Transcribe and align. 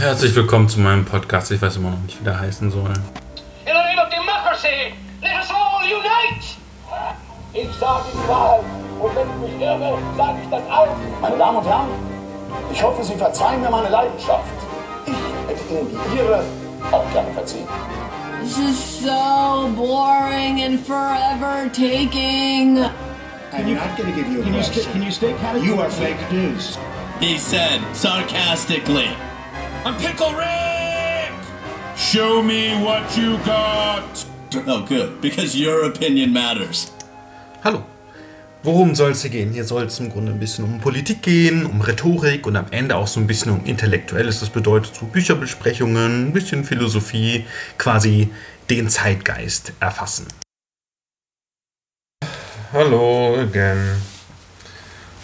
herzlich 0.00 0.34
willkommen 0.34 0.68
zu 0.68 0.80
meinem 0.80 1.04
Podcast. 1.04 1.50
Ich 1.50 1.60
weiß 1.60 1.76
immer 1.76 1.90
noch 1.90 2.00
nicht, 2.00 2.18
wie 2.20 2.24
der 2.24 2.38
heißen 2.40 2.70
soll. 2.70 2.88
In 2.88 2.94
the 3.66 3.72
name 3.72 4.00
of 4.02 4.08
democracy, 4.08 4.94
let 5.20 5.32
us 5.38 5.50
all 5.50 5.82
unite! 5.84 6.56
Ich 7.52 7.68
sage 7.78 8.04
die 8.12 8.28
Wahrheit. 8.28 8.64
Und 9.00 9.16
wenn 9.16 9.28
ich 9.28 9.52
mich 9.52 9.60
irre, 9.62 9.98
sage 10.16 10.38
ich 10.42 10.50
das 10.50 10.62
auch. 10.70 10.96
Meine 11.20 11.36
Damen 11.36 11.58
und 11.58 11.66
Herren, 11.66 11.88
ich 12.72 12.82
hoffe, 12.82 13.02
Sie 13.04 13.14
verzeihen 13.14 13.60
mir 13.60 13.70
meine 13.70 13.88
Leidenschaft. 13.88 14.44
Ich 15.06 15.12
hätte 15.48 15.74
Ihnen 15.74 15.88
die 15.90 16.16
Ihre 16.18 16.44
auch 16.90 17.12
gerne 17.12 17.32
verziehen. 17.32 17.66
This 18.42 18.56
is 18.58 19.02
so 19.02 19.68
boring 19.76 20.62
and 20.62 20.80
forever 20.86 21.70
taking. 21.72 22.78
I'm 23.52 23.74
not 23.74 23.96
going 23.96 24.08
to 24.08 24.16
give 24.16 24.28
you 24.32 24.40
a 24.40 24.44
Can 24.44 24.54
you, 24.54 24.60
question. 24.60 24.82
sta- 24.82 24.92
can 24.92 25.02
you 25.02 25.10
state 25.10 25.36
categorically? 25.40 25.68
You 25.68 25.80
are 25.80 25.90
fake 25.90 26.32
news. 26.32 26.78
He 27.20 27.36
said 27.36 27.80
sarcastically. 27.92 29.10
I'm 29.82 29.96
Pickle 29.96 30.34
Rick! 30.34 31.32
Show 31.96 32.42
me 32.42 32.74
what 32.84 33.16
you 33.16 33.38
got! 33.46 34.26
Oh, 34.66 34.84
good, 34.86 35.22
because 35.22 35.56
your 35.56 35.86
opinion 35.86 36.34
matters. 36.34 36.92
Hallo. 37.64 37.82
Worum 38.62 38.94
soll 38.94 39.12
es 39.12 39.22
hier 39.22 39.30
gehen? 39.30 39.54
Hier 39.54 39.64
soll 39.64 39.84
es 39.84 39.98
im 39.98 40.10
Grunde 40.10 40.32
ein 40.32 40.38
bisschen 40.38 40.66
um 40.66 40.80
Politik 40.80 41.22
gehen, 41.22 41.64
um 41.64 41.80
Rhetorik 41.80 42.46
und 42.46 42.56
am 42.56 42.66
Ende 42.72 42.94
auch 42.94 43.06
so 43.06 43.20
ein 43.20 43.26
bisschen 43.26 43.52
um 43.52 43.64
Intellektuelles. 43.64 44.40
Das 44.40 44.50
bedeutet 44.50 44.94
so 44.94 45.06
Bücherbesprechungen, 45.06 46.28
ein 46.28 46.32
bisschen 46.34 46.64
Philosophie, 46.64 47.46
quasi 47.78 48.28
den 48.68 48.90
Zeitgeist 48.90 49.72
erfassen. 49.80 50.26
Hallo 52.70 53.36
again. 53.40 53.96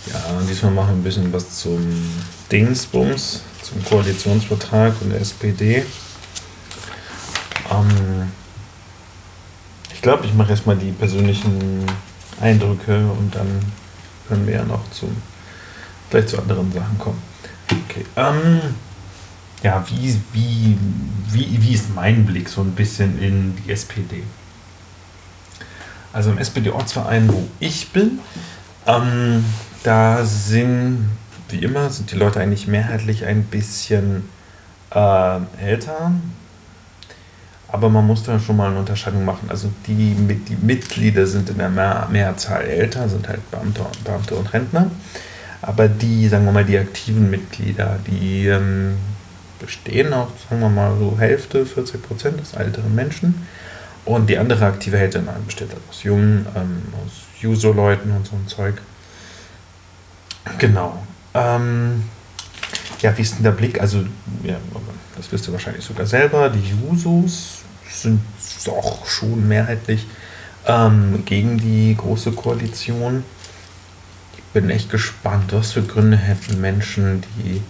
Ja, 0.06 0.40
diesmal 0.48 0.72
machen 0.72 0.88
wir 0.88 0.94
ein 0.94 1.02
bisschen 1.02 1.30
was 1.30 1.58
zum 1.58 2.02
Dingsbums, 2.50 3.42
zum 3.62 3.84
Koalitionsvertrag 3.84 4.94
und 5.00 5.10
der 5.10 5.20
SPD. 5.20 5.84
Ähm, 7.70 8.30
ich 9.92 10.02
glaube, 10.02 10.26
ich 10.26 10.34
mache 10.34 10.50
erstmal 10.50 10.76
die 10.76 10.92
persönlichen 10.92 11.84
Eindrücke 12.40 13.10
und 13.10 13.34
dann 13.34 13.60
können 14.28 14.46
wir 14.46 14.54
ja 14.54 14.64
noch 14.64 14.88
zum, 14.90 15.16
vielleicht 16.08 16.28
zu 16.28 16.38
anderen 16.38 16.72
Sachen 16.72 16.98
kommen. 16.98 17.22
Okay. 17.70 18.04
Ähm, 18.16 18.60
ja, 19.62 19.84
wie, 19.88 20.20
wie, 20.32 20.78
wie, 21.30 21.62
wie 21.62 21.74
ist 21.74 21.94
mein 21.94 22.24
Blick 22.26 22.48
so 22.48 22.60
ein 22.60 22.72
bisschen 22.72 23.20
in 23.20 23.56
die 23.56 23.72
SPD? 23.72 24.22
Also 26.12 26.30
im 26.30 26.38
SPD-Ortsverein, 26.38 27.28
wo 27.32 27.46
ich 27.58 27.88
bin, 27.88 28.20
ähm, 28.86 29.44
da 29.82 30.24
sind, 30.24 31.10
wie 31.48 31.62
immer, 31.62 31.90
sind 31.90 32.10
die 32.12 32.16
Leute 32.16 32.40
eigentlich 32.40 32.66
mehrheitlich 32.66 33.24
ein 33.24 33.44
bisschen 33.44 34.28
äh, 34.94 35.38
älter. 35.62 36.12
Aber 37.68 37.88
man 37.88 38.06
muss 38.06 38.22
da 38.22 38.38
schon 38.38 38.56
mal 38.56 38.70
eine 38.70 38.78
Unterscheidung 38.78 39.24
machen. 39.24 39.48
Also 39.48 39.70
die, 39.86 40.14
die 40.14 40.56
Mitglieder 40.56 41.26
sind 41.26 41.50
in 41.50 41.58
der 41.58 41.68
Mehr 41.68 42.08
Mehrzahl 42.10 42.64
älter, 42.64 43.08
sind 43.08 43.28
halt 43.28 43.50
Beamte, 43.50 43.84
Beamte 44.04 44.34
und 44.36 44.52
Rentner. 44.52 44.90
Aber 45.62 45.88
die, 45.88 46.28
sagen 46.28 46.44
wir 46.44 46.52
mal, 46.52 46.64
die 46.64 46.78
aktiven 46.78 47.28
Mitglieder, 47.28 47.98
die 48.06 48.46
ähm, 48.46 48.96
bestehen 49.58 50.12
auch, 50.12 50.28
sagen 50.48 50.60
wir 50.60 50.68
mal, 50.68 50.96
so 50.98 51.18
Hälfte, 51.18 51.66
40 51.66 52.02
Prozent 52.02 52.40
aus 52.40 52.54
älteren 52.54 52.94
Menschen. 52.94 53.46
Und 54.04 54.30
die 54.30 54.38
andere 54.38 54.66
aktive 54.66 54.96
Hälfte 54.96 55.22
besteht 55.44 55.70
halt 55.70 55.82
aus 55.90 56.04
Jungen, 56.04 56.46
ähm, 56.54 56.82
aus 57.04 57.24
Juso-Leuten 57.40 58.12
und 58.12 58.26
so 58.26 58.36
ein 58.36 58.46
Zeug. 58.46 58.74
Genau. 60.58 61.02
Ähm, 61.36 62.04
ja, 63.02 63.16
wie 63.16 63.22
ist 63.22 63.36
denn 63.36 63.44
der 63.44 63.50
Blick? 63.50 63.80
Also, 63.80 64.04
ja, 64.42 64.56
das 65.16 65.30
wisst 65.30 65.46
ihr 65.48 65.52
wahrscheinlich 65.52 65.84
sogar 65.84 66.06
selber. 66.06 66.48
Die 66.48 66.70
Jusos 66.70 67.58
sind 67.90 68.20
doch 68.64 69.06
schon 69.06 69.46
mehrheitlich 69.46 70.06
ähm, 70.66 71.22
gegen 71.24 71.58
die 71.58 71.94
große 71.96 72.32
Koalition. 72.32 73.22
Ich 74.36 74.42
bin 74.54 74.70
echt 74.70 74.90
gespannt, 74.90 75.52
was 75.52 75.72
für 75.72 75.82
Gründe 75.82 76.16
hätten 76.16 76.60
Menschen, 76.60 77.22
die 77.36 77.60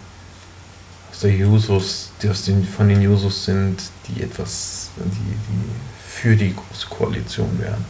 aus 1.11 1.21
der 1.21 1.33
Jusos, 1.33 2.13
die 2.23 2.29
aus 2.29 2.45
den, 2.45 2.65
von 2.65 2.89
den 2.89 3.03
Jusos 3.03 3.45
sind, 3.47 3.83
die 4.09 4.23
etwas, 4.23 4.91
die, 4.97 5.11
die 5.11 5.71
für 6.07 6.37
die 6.37 6.55
große 6.55 6.87
Koalition 6.89 7.59
wären. 7.59 7.85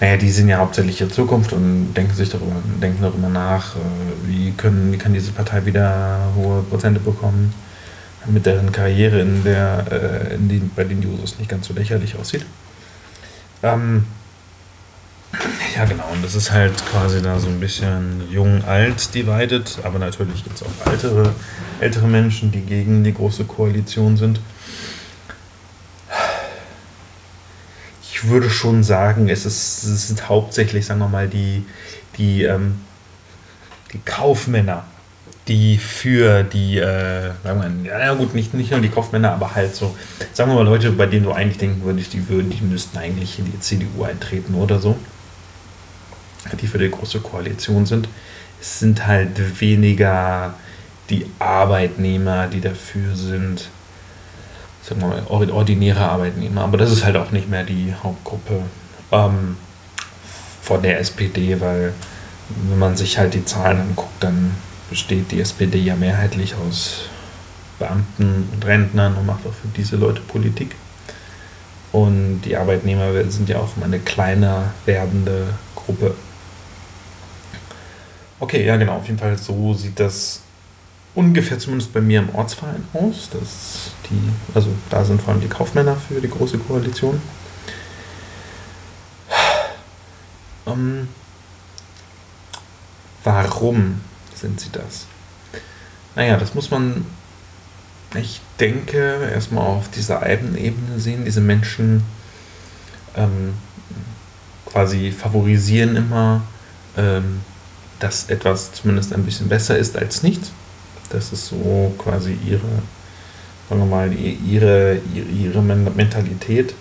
Naja, 0.00 0.18
die 0.18 0.30
sind 0.30 0.48
ja 0.48 0.58
hauptsächlich 0.58 1.00
ihre 1.00 1.10
Zukunft 1.10 1.52
und 1.52 1.94
denken 1.94 2.14
sich 2.14 2.28
darüber, 2.28 2.56
denken 2.82 3.02
darüber 3.02 3.28
nach, 3.28 3.76
äh, 3.76 3.78
wie 4.26 4.52
können, 4.52 4.92
wie 4.92 4.98
kann 4.98 5.14
diese 5.14 5.32
Partei 5.32 5.64
wieder 5.64 6.18
hohe 6.36 6.62
Prozente 6.62 7.00
bekommen, 7.00 7.54
damit 8.24 8.44
deren 8.44 8.72
Karriere 8.72 9.20
in 9.20 9.42
der, 9.42 9.86
äh, 9.90 10.34
in 10.34 10.48
den, 10.48 10.70
bei 10.76 10.84
den 10.84 10.98
Users 10.98 11.38
nicht 11.38 11.48
ganz 11.48 11.68
so 11.68 11.74
lächerlich 11.74 12.14
aussieht. 12.18 12.44
Ähm, 13.62 14.04
ja, 15.74 15.84
genau, 15.86 16.08
und 16.12 16.22
das 16.22 16.34
ist 16.34 16.52
halt 16.52 16.74
quasi 16.90 17.22
da 17.22 17.38
so 17.38 17.48
ein 17.48 17.60
bisschen 17.60 18.30
jung-alt 18.30 19.14
divided, 19.14 19.78
aber 19.82 19.98
natürlich 19.98 20.44
gibt 20.44 20.56
es 20.56 20.62
auch 20.62 20.92
ältere, 20.92 21.34
ältere 21.80 22.06
Menschen, 22.06 22.52
die 22.52 22.60
gegen 22.60 23.02
die 23.02 23.14
große 23.14 23.44
Koalition 23.44 24.16
sind. 24.16 24.40
Ich 28.16 28.28
würde 28.28 28.48
schon 28.48 28.82
sagen, 28.82 29.28
es, 29.28 29.44
ist, 29.44 29.84
es 29.84 30.08
sind 30.08 30.26
hauptsächlich, 30.26 30.86
sagen 30.86 31.00
wir 31.00 31.08
mal, 31.08 31.28
die, 31.28 31.66
die, 32.16 32.44
ähm, 32.44 32.80
die 33.92 33.98
Kaufmänner, 33.98 34.84
die 35.48 35.76
für 35.76 36.42
die, 36.42 36.78
äh, 36.78 37.32
sagen 37.44 37.84
wir, 37.84 37.90
ja 37.90 37.98
ja 37.98 38.14
gut, 38.14 38.34
nicht, 38.34 38.54
nicht 38.54 38.70
nur 38.70 38.80
die 38.80 38.88
Kaufmänner, 38.88 39.32
aber 39.32 39.54
halt 39.54 39.76
so, 39.76 39.94
sagen 40.32 40.50
wir 40.50 40.54
mal, 40.54 40.64
Leute, 40.64 40.92
bei 40.92 41.04
denen 41.04 41.24
du 41.24 41.32
eigentlich 41.32 41.58
denken 41.58 41.84
würdest, 41.84 42.14
die 42.14 42.26
würden, 42.26 42.48
die 42.48 42.62
müssten 42.62 42.96
eigentlich 42.96 43.38
in 43.38 43.52
die 43.52 43.60
CDU 43.60 44.04
eintreten 44.04 44.54
oder 44.54 44.78
so, 44.78 44.96
die 46.58 46.66
für 46.66 46.78
die 46.78 46.90
große 46.90 47.20
Koalition 47.20 47.84
sind. 47.84 48.08
Es 48.58 48.78
sind 48.78 49.06
halt 49.06 49.60
weniger 49.60 50.54
die 51.10 51.26
Arbeitnehmer, 51.38 52.46
die 52.46 52.62
dafür 52.62 53.14
sind 53.14 53.68
sagen 54.88 55.00
wir 55.00 55.08
mal, 55.08 55.22
ord- 55.28 55.50
ordinäre 55.50 56.00
Arbeitnehmer. 56.08 56.62
Aber 56.62 56.78
das 56.78 56.92
ist 56.92 57.04
halt 57.04 57.16
auch 57.16 57.30
nicht 57.32 57.48
mehr 57.48 57.64
die 57.64 57.92
Hauptgruppe 58.02 58.62
ähm, 59.12 59.56
von 60.62 60.82
der 60.82 61.00
SPD, 61.00 61.60
weil 61.60 61.92
wenn 62.48 62.78
man 62.78 62.96
sich 62.96 63.18
halt 63.18 63.34
die 63.34 63.44
Zahlen 63.44 63.80
anguckt, 63.80 64.22
dann 64.22 64.52
besteht 64.88 65.32
die 65.32 65.40
SPD 65.40 65.78
ja 65.78 65.96
mehrheitlich 65.96 66.54
aus 66.54 67.06
Beamten 67.78 68.48
und 68.52 68.64
Rentnern 68.64 69.16
und 69.16 69.26
macht 69.26 69.40
auch 69.46 69.52
für 69.52 69.68
diese 69.76 69.96
Leute 69.96 70.20
Politik. 70.20 70.76
Und 71.92 72.42
die 72.42 72.56
Arbeitnehmer 72.56 73.12
sind 73.30 73.48
ja 73.48 73.58
auch 73.58 73.76
immer 73.76 73.86
eine 73.86 73.98
kleiner 73.98 74.72
werdende 74.84 75.46
Gruppe. 75.74 76.14
Okay, 78.38 78.64
ja 78.64 78.76
genau, 78.76 78.96
auf 78.96 79.06
jeden 79.06 79.18
Fall 79.18 79.36
so 79.38 79.72
sieht 79.74 79.98
das 79.98 80.40
ungefähr 81.16 81.58
zumindest 81.58 81.92
bei 81.92 82.00
mir 82.00 82.20
im 82.20 82.32
Ortsverein 82.34 82.84
aus. 82.92 83.30
Das 83.32 83.90
die, 84.08 84.30
also 84.54 84.70
da 84.90 85.04
sind 85.04 85.20
vor 85.20 85.32
allem 85.32 85.40
die 85.40 85.48
Kaufmänner 85.48 85.96
für 85.96 86.20
die 86.20 86.30
große 86.30 86.58
Koalition. 86.58 87.20
Ähm, 90.66 91.08
warum 93.24 94.00
sind 94.34 94.60
sie 94.60 94.70
das? 94.70 95.06
Naja, 96.14 96.36
das 96.36 96.54
muss 96.54 96.70
man, 96.70 97.06
ich 98.14 98.40
denke, 98.60 99.30
erstmal 99.32 99.66
auf 99.66 99.90
dieser 99.90 100.26
Ebene 100.28 100.98
sehen. 100.98 101.24
Diese 101.24 101.40
Menschen 101.40 102.02
ähm, 103.16 103.54
quasi 104.66 105.12
favorisieren 105.12 105.96
immer, 105.96 106.42
ähm, 106.96 107.40
dass 108.00 108.28
etwas 108.28 108.72
zumindest 108.72 109.14
ein 109.14 109.24
bisschen 109.24 109.48
besser 109.48 109.78
ist 109.78 109.96
als 109.96 110.22
nichts. 110.22 110.50
Das 111.08 111.32
ist 111.32 111.46
so 111.46 111.94
quasi 111.98 112.36
ihre, 112.46 112.60
sagen 113.68 113.80
wir 113.80 113.86
mal, 113.86 114.12
ihre, 114.12 114.98
ihre, 115.14 115.62
Mentalität. 115.62 116.74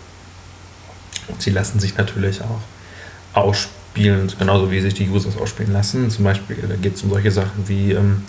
Und 1.28 1.42
sie 1.42 1.52
lassen 1.52 1.80
sich 1.80 1.98
natürlich 1.98 2.42
auch 2.42 2.62
ausspielen, 3.34 4.32
genauso 4.38 4.72
wie 4.72 4.82
sich 4.82 4.94
die 4.94 5.10
Users 5.10 5.38
ausspielen 5.38 5.74
lassen. 5.74 6.10
Zum 6.10 6.24
Beispiel, 6.24 6.58
da 6.68 6.76
geht 6.76 6.96
es 6.96 7.04
um 7.04 7.10
solche 7.10 7.32
Sachen 7.32 7.68
wie, 7.68 7.94
ähm, 7.94 8.24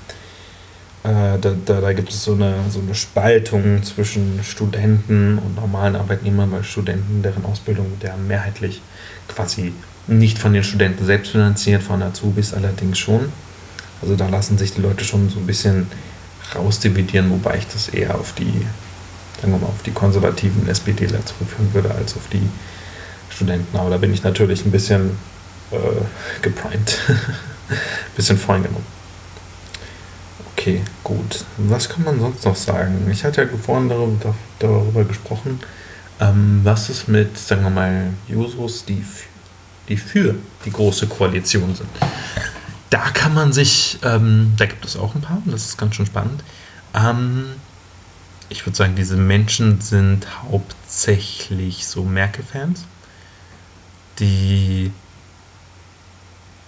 äh, 1.05 1.39
da, 1.39 1.55
da, 1.65 1.81
da 1.81 1.93
gibt 1.93 2.11
es 2.11 2.25
so 2.25 2.33
eine, 2.33 2.55
so 2.71 2.81
eine 2.81 2.95
Spaltung 2.95 3.83
zwischen 3.83 4.41
Studenten 4.43 5.39
und 5.39 5.55
normalen 5.57 5.95
Arbeitnehmern, 5.95 6.51
weil 6.51 6.65
Studenten, 6.65 7.23
deren 7.23 7.45
Ausbildung, 7.45 7.99
der 8.03 8.17
mehrheitlich 8.17 8.81
quasi 9.29 9.73
nicht 10.07 10.39
von 10.39 10.53
den 10.53 10.65
Studenten 10.65 11.05
selbst 11.05 11.33
finanziert, 11.33 11.83
von 11.83 12.03
Azubis 12.03 12.55
allerdings 12.55 12.99
schon. 12.99 13.33
Also 14.03 14.17
da 14.17 14.29
lassen 14.29 14.59
sich 14.59 14.75
die 14.75 14.81
Leute 14.81 15.05
schon 15.05 15.29
so 15.31 15.39
ein 15.39 15.47
bisschen 15.47 15.89
rausdividieren, 16.55 17.31
wobei 17.31 17.59
ich 17.59 17.67
das 17.67 17.89
eher 17.89 18.15
auf 18.15 18.35
die, 18.35 18.67
sagen 19.41 19.53
wir 19.53 19.59
mal, 19.59 19.67
auf 19.67 19.83
die 19.85 19.93
konservativen 19.93 20.69
SPDler 20.69 21.25
zurückführen 21.25 21.73
würde, 21.75 21.95
als 21.95 22.17
auf 22.17 22.29
die 22.33 22.49
Studenten. 23.31 23.77
Aber 23.77 23.91
da 23.91 23.97
bin 23.97 24.13
ich 24.13 24.23
natürlich 24.23 24.65
ein 24.65 24.71
bisschen 24.71 25.19
äh, 25.71 25.77
geprimed. 26.43 26.99
ein 27.09 27.77
bisschen 28.17 28.39
voreingenommen. 28.39 28.97
Okay. 30.53 30.83
Gut. 31.05 31.45
Was 31.59 31.89
kann 31.89 32.03
man 32.05 32.19
sonst 32.19 32.45
noch 32.45 32.57
sagen? 32.57 33.09
Ich 33.11 33.25
hatte 33.25 33.43
ja 33.43 33.49
vorhin 33.57 33.89
darüber, 33.89 34.35
darüber 34.59 35.05
gesprochen, 35.05 35.61
ähm, 36.21 36.61
was 36.65 36.89
ist 36.89 37.09
mit, 37.09 37.39
sagen 37.39 37.63
wir 37.63 37.71
mal, 37.71 38.09
Jusos, 38.27 38.85
die, 38.85 39.05
die 39.89 39.97
für 39.97 40.35
die 40.65 40.73
große 40.73 41.07
Koalition 41.07 41.75
sind. 41.75 41.89
Da 42.91 43.11
kann 43.11 43.35
man 43.35 43.53
sich, 43.53 43.99
ähm, 44.03 44.53
da 44.57 44.67
gibt 44.67 44.85
es 44.85 44.97
auch 44.97 45.15
ein 45.15 45.21
paar, 45.21 45.43
das 45.47 45.67
ist 45.67 45.77
ganz 45.77 45.97
schön 45.97 46.07
spannend. 46.07 46.45
Ähm, 46.95 47.47
ich 48.49 48.65
würde 48.65 48.77
sagen, 48.77 48.95
diese 48.95 49.17
Menschen 49.17 49.81
sind 49.81 50.27
hauptsächlich 50.43 51.87
so 51.87 52.05
Merkel-Fans, 52.05 52.85
die, 54.21 54.93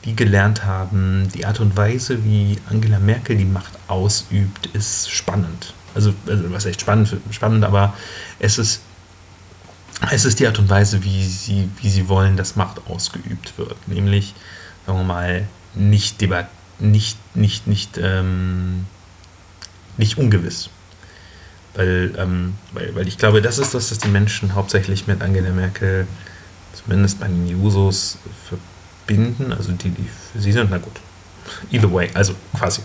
die 0.04 0.16
gelernt 0.16 0.64
haben, 0.64 1.28
die 1.34 1.46
Art 1.46 1.60
und 1.60 1.76
Weise, 1.76 2.24
wie 2.24 2.58
Angela 2.68 2.98
Merkel 2.98 3.36
die 3.36 3.44
Macht 3.44 3.72
ausübt, 3.86 4.66
ist 4.66 5.10
spannend. 5.10 5.72
Also, 5.94 6.14
also 6.26 6.52
was 6.52 6.66
heißt 6.66 6.80
spannend, 6.80 7.16
spannend, 7.30 7.64
aber 7.64 7.94
es 8.40 8.58
ist, 8.58 8.82
es 10.10 10.24
ist 10.24 10.40
die 10.40 10.46
Art 10.46 10.58
und 10.58 10.68
Weise, 10.68 11.02
wie 11.04 11.24
sie, 11.24 11.68
wie 11.80 11.90
sie 11.90 12.08
wollen, 12.08 12.36
dass 12.36 12.56
Macht 12.56 12.80
ausgeübt 12.88 13.56
wird. 13.56 13.76
Nämlich, 13.88 14.34
sagen 14.86 14.98
wir 14.98 15.04
mal, 15.04 15.48
nicht 15.74 16.20
debat 16.20 16.48
nicht, 16.78 17.18
nicht, 17.34 17.66
nicht, 17.66 17.98
ähm, 17.98 18.86
nicht 19.96 20.18
ungewiss. 20.18 20.70
Weil, 21.74 22.14
ähm, 22.16 22.56
weil, 22.72 22.94
weil 22.94 23.08
ich 23.08 23.18
glaube, 23.18 23.42
das 23.42 23.58
ist 23.58 23.74
das, 23.74 23.90
was 23.90 23.98
die 23.98 24.08
Menschen 24.08 24.54
hauptsächlich 24.54 25.06
mit 25.06 25.22
Angela 25.22 25.50
Merkel, 25.50 26.06
zumindest 26.72 27.20
bei 27.20 27.26
den 27.26 27.46
Jusos, 27.48 28.18
verbinden. 28.48 29.52
Also 29.52 29.72
die, 29.72 29.90
die 29.90 30.08
für 30.32 30.40
sie 30.40 30.52
sind, 30.52 30.70
na 30.70 30.78
gut. 30.78 31.00
Either 31.70 31.92
way, 31.92 32.10
also 32.14 32.34
quasi 32.56 32.82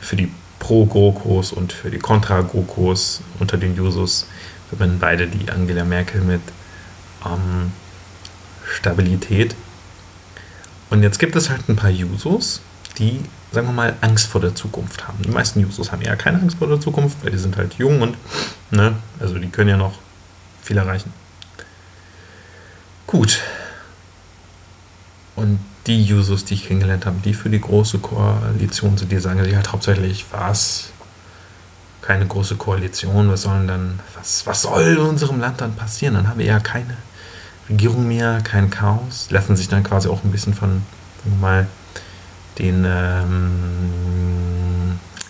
für 0.00 0.16
die 0.16 0.30
Pro-GoKos 0.58 1.52
und 1.52 1.72
für 1.72 1.90
die 1.90 1.98
Contra-GoKos 1.98 3.22
unter 3.38 3.56
den 3.56 3.76
Jusos 3.76 4.26
verbinden 4.68 4.98
beide 4.98 5.26
die 5.26 5.50
Angela 5.50 5.84
Merkel 5.84 6.22
mit 6.22 6.40
ähm, 7.26 7.72
Stabilität. 8.64 9.54
Und 10.94 11.02
jetzt 11.02 11.18
gibt 11.18 11.34
es 11.34 11.50
halt 11.50 11.68
ein 11.68 11.74
paar 11.74 11.90
Jusos, 11.90 12.60
die, 12.98 13.20
sagen 13.50 13.66
wir 13.66 13.72
mal, 13.72 13.96
Angst 14.00 14.28
vor 14.28 14.40
der 14.40 14.54
Zukunft 14.54 15.08
haben. 15.08 15.20
Die 15.24 15.28
meisten 15.28 15.58
Jusos 15.58 15.90
haben 15.90 16.02
ja 16.02 16.14
keine 16.14 16.38
Angst 16.38 16.58
vor 16.58 16.68
der 16.68 16.80
Zukunft, 16.80 17.16
weil 17.24 17.32
die 17.32 17.38
sind 17.38 17.56
halt 17.56 17.74
jung 17.74 18.00
und, 18.00 18.16
ne, 18.70 18.94
also 19.18 19.36
die 19.36 19.48
können 19.48 19.70
ja 19.70 19.76
noch 19.76 19.98
viel 20.62 20.76
erreichen. 20.76 21.12
Gut. 23.08 23.40
Und 25.34 25.58
die 25.88 26.04
Jusos, 26.04 26.44
die 26.44 26.54
ich 26.54 26.68
kennengelernt 26.68 27.06
habe, 27.06 27.16
die 27.24 27.34
für 27.34 27.50
die 27.50 27.60
große 27.60 27.98
Koalition 27.98 28.96
sind, 28.96 29.10
die 29.10 29.18
sagen 29.18 29.42
sich 29.42 29.56
halt 29.56 29.72
hauptsächlich, 29.72 30.26
was? 30.30 30.90
Keine 32.02 32.24
große 32.24 32.54
Koalition, 32.54 33.28
was 33.32 33.42
sollen 33.42 33.66
dann, 33.66 33.98
was, 34.16 34.46
was 34.46 34.62
soll 34.62 34.84
in 34.84 34.98
unserem 34.98 35.40
Land 35.40 35.60
dann 35.60 35.74
passieren? 35.74 36.14
Dann 36.14 36.28
haben 36.28 36.38
wir 36.38 36.46
ja 36.46 36.60
keine 36.60 36.96
Regierung 37.68 38.06
mehr, 38.06 38.40
kein 38.42 38.70
Chaos, 38.70 39.28
lassen 39.30 39.56
sich 39.56 39.68
dann 39.68 39.82
quasi 39.82 40.08
auch 40.08 40.22
ein 40.24 40.30
bisschen 40.30 40.54
von, 40.54 40.82
mal, 41.40 41.66
den 42.58 42.84
ähm, 42.86 44.34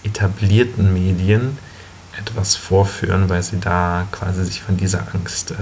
etablierten 0.02 0.92
Medien 0.92 1.56
etwas 2.18 2.56
vorführen, 2.56 3.28
weil 3.28 3.42
sie 3.42 3.58
da 3.58 4.06
quasi 4.12 4.44
sich 4.44 4.62
von 4.62 4.76
dieser 4.76 5.14
Angst, 5.14 5.52
äh, 5.52 5.54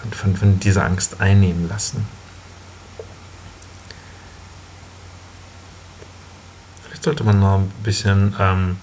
von, 0.00 0.12
von, 0.12 0.36
von 0.36 0.60
dieser 0.60 0.84
Angst 0.84 1.20
einnehmen 1.20 1.68
lassen. 1.68 2.06
Vielleicht 6.84 7.04
sollte 7.04 7.24
man 7.24 7.40
noch 7.40 7.58
ein 7.58 7.70
bisschen 7.82 8.34
ähm, 8.38 8.76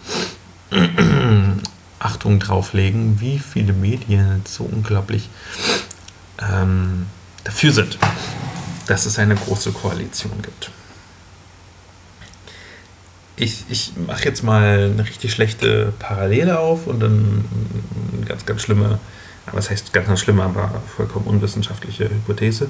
Achtung 1.99 2.39
drauflegen, 2.39 3.19
wie 3.19 3.39
viele 3.39 3.73
Medien 3.73 4.41
so 4.45 4.63
unglaublich 4.63 5.29
ähm, 6.41 7.07
dafür 7.43 7.71
sind, 7.71 7.97
dass 8.87 9.05
es 9.05 9.19
eine 9.19 9.35
große 9.35 9.71
Koalition 9.71 10.41
gibt. 10.41 10.71
Ich, 13.35 13.65
ich 13.69 13.93
mache 14.07 14.25
jetzt 14.25 14.43
mal 14.43 14.91
eine 14.91 15.03
richtig 15.03 15.31
schlechte 15.31 15.93
Parallele 15.97 16.59
auf 16.59 16.87
und 16.87 16.99
dann 16.99 17.45
eine 18.15 18.25
ganz, 18.25 18.45
ganz 18.45 18.61
schlimme, 18.61 18.99
was 19.51 19.69
heißt 19.69 19.93
ganz, 19.93 20.07
ganz 20.07 20.19
schlimme, 20.19 20.43
aber 20.43 20.81
vollkommen 20.95 21.25
unwissenschaftliche 21.25 22.09
Hypothese. 22.09 22.69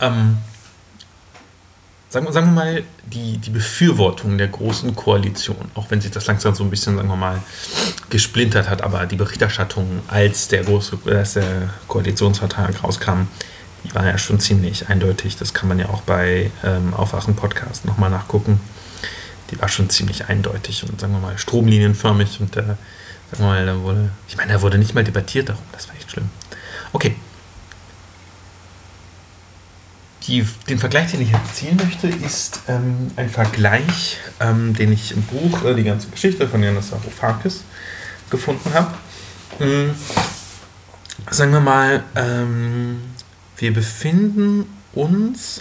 Ähm, 0.00 0.38
sagen, 2.12 2.26
wir- 2.26 2.32
sagen 2.32 2.46
wir 2.48 2.52
mal, 2.52 2.82
die, 3.06 3.38
die 3.38 3.50
Befürwortung 3.50 4.38
der 4.38 4.48
großen 4.48 4.94
Koalition, 4.94 5.56
auch 5.74 5.90
wenn 5.90 6.00
sich 6.00 6.10
das 6.10 6.26
langsam 6.26 6.54
so 6.54 6.62
ein 6.62 6.70
bisschen, 6.70 6.96
sagen 6.96 7.08
wir 7.08 7.16
mal, 7.16 7.40
gesplintert 8.10 8.68
hat, 8.68 8.82
aber 8.82 9.06
die 9.06 9.16
Berichterstattung, 9.16 10.00
als 10.08 10.48
der 10.48 10.62
große 10.64 10.98
als 11.06 11.34
der 11.34 11.70
Koalitionsvertrag 11.88 12.84
rauskam, 12.84 13.28
die 13.84 13.94
war 13.94 14.06
ja 14.06 14.16
schon 14.18 14.38
ziemlich 14.38 14.88
eindeutig. 14.88 15.36
Das 15.36 15.54
kann 15.54 15.68
man 15.68 15.78
ja 15.78 15.88
auch 15.88 16.02
bei 16.02 16.50
ähm, 16.62 16.94
Aufwachen-Podcast 16.94 17.84
nochmal 17.84 18.10
nachgucken. 18.10 18.60
Die 19.50 19.60
war 19.60 19.68
schon 19.68 19.90
ziemlich 19.90 20.26
eindeutig 20.28 20.84
und 20.84 21.00
sagen 21.00 21.12
wir 21.14 21.20
mal 21.20 21.36
stromlinienförmig 21.36 22.40
und 22.40 22.56
äh, 22.56 22.60
sagen 22.62 22.76
wir 23.38 23.46
mal, 23.46 23.66
da 23.66 23.78
wurde, 23.80 24.10
ich 24.28 24.36
meine, 24.36 24.52
da 24.52 24.62
wurde 24.62 24.78
nicht 24.78 24.94
mal 24.94 25.02
debattiert 25.04 25.48
darum, 25.48 25.62
das 25.72 25.88
war 25.88 25.96
echt 25.96 26.10
schlimm. 26.10 26.30
Okay, 26.92 27.16
die, 30.26 30.46
den 30.68 30.78
Vergleich, 30.78 31.10
den 31.10 31.20
ich 31.20 31.30
jetzt 31.30 31.56
ziehen 31.56 31.76
möchte, 31.76 32.08
ist 32.08 32.60
ähm, 32.68 33.10
ein 33.16 33.28
Vergleich, 33.28 34.18
ähm, 34.40 34.74
den 34.74 34.92
ich 34.92 35.12
im 35.12 35.22
Buch 35.22 35.64
äh, 35.64 35.74
Die 35.74 35.84
ganze 35.84 36.08
Geschichte 36.08 36.46
von 36.48 36.62
Janis 36.62 36.92
Varoufakis 36.92 37.64
gefunden 38.30 38.72
habe. 38.72 38.92
Mm, 39.58 39.90
sagen 41.30 41.52
wir 41.52 41.60
mal, 41.60 42.04
ähm, 42.14 43.02
wir 43.56 43.72
befinden 43.72 44.66
uns 44.94 45.60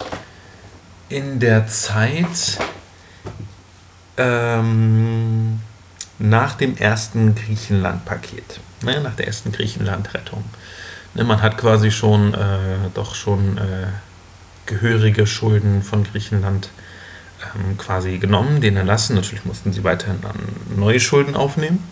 in 1.09 1.39
der 1.39 1.67
Zeit 1.67 2.57
ähm, 4.17 5.59
nach 6.19 6.55
dem 6.55 6.77
ersten 6.77 7.35
Griechenland-Paket, 7.35 8.59
ne, 8.83 9.01
nach 9.01 9.15
der 9.15 9.27
ersten 9.27 9.51
Griechenland-Rettung. 9.51 10.43
Ne, 11.15 11.23
man 11.23 11.41
hat 11.41 11.57
quasi 11.57 11.91
schon, 11.91 12.33
äh, 12.33 12.89
doch 12.93 13.15
schon 13.15 13.57
äh, 13.57 13.87
gehörige 14.71 15.27
Schulden 15.27 15.83
von 15.83 16.03
Griechenland 16.03 16.69
ähm, 17.43 17.77
quasi 17.77 18.17
genommen, 18.17 18.61
denen 18.61 18.77
erlassen. 18.77 19.15
Natürlich 19.15 19.45
mussten 19.45 19.73
sie 19.73 19.83
weiterhin 19.83 20.19
neue 20.75 20.99
Schulden 20.99 21.35
aufnehmen. 21.35 21.83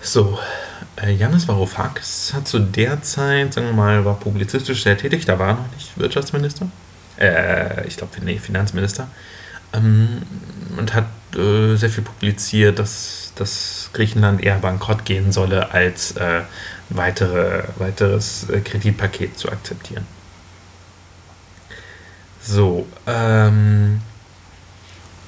So, 0.00 0.38
äh, 0.96 1.12
Janis 1.12 1.48
Varoufakis 1.48 2.32
hat 2.34 2.48
zu 2.48 2.60
der 2.60 3.02
Zeit, 3.02 3.52
sagen 3.52 3.66
wir 3.66 3.74
mal, 3.74 4.04
war 4.04 4.14
publizistisch 4.14 4.84
sehr 4.84 4.96
tätig, 4.96 5.26
da 5.26 5.38
war 5.38 5.48
er 5.48 5.54
noch 5.54 5.72
nicht 5.74 5.98
Wirtschaftsminister. 5.98 6.68
Äh, 7.18 7.86
ich 7.86 7.96
glaube, 7.96 8.12
nee, 8.22 8.38
Finanzminister. 8.38 9.08
Ähm, 9.74 10.22
und 10.78 10.94
hat 10.94 11.06
äh, 11.34 11.76
sehr 11.76 11.90
viel 11.90 12.04
publiziert, 12.04 12.78
dass, 12.78 13.32
dass 13.34 13.90
Griechenland 13.92 14.42
eher 14.42 14.58
bankrott 14.58 15.04
gehen 15.04 15.32
solle, 15.32 15.72
als 15.72 16.12
äh, 16.12 16.42
weitere, 16.88 17.64
weiteres 17.78 18.48
äh, 18.48 18.60
Kreditpaket 18.60 19.36
zu 19.38 19.50
akzeptieren. 19.50 20.06
So, 22.48 22.86
ähm, 23.08 24.00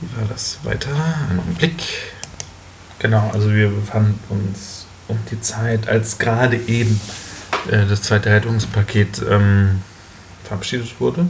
wie 0.00 0.20
war 0.20 0.28
das 0.28 0.58
weiter? 0.62 0.90
Einen 1.28 1.40
Augenblick. 1.40 1.82
Genau, 3.00 3.30
also 3.32 3.52
wir 3.52 3.70
befanden 3.70 4.20
uns 4.28 4.86
um 5.08 5.18
die 5.28 5.40
Zeit, 5.40 5.88
als 5.88 6.18
gerade 6.18 6.56
eben 6.56 7.00
äh, 7.70 7.86
das 7.86 8.02
zweite 8.02 8.30
Rettungspaket 8.30 9.22
ähm, 9.28 9.82
verabschiedet 10.44 11.00
wurde. 11.00 11.28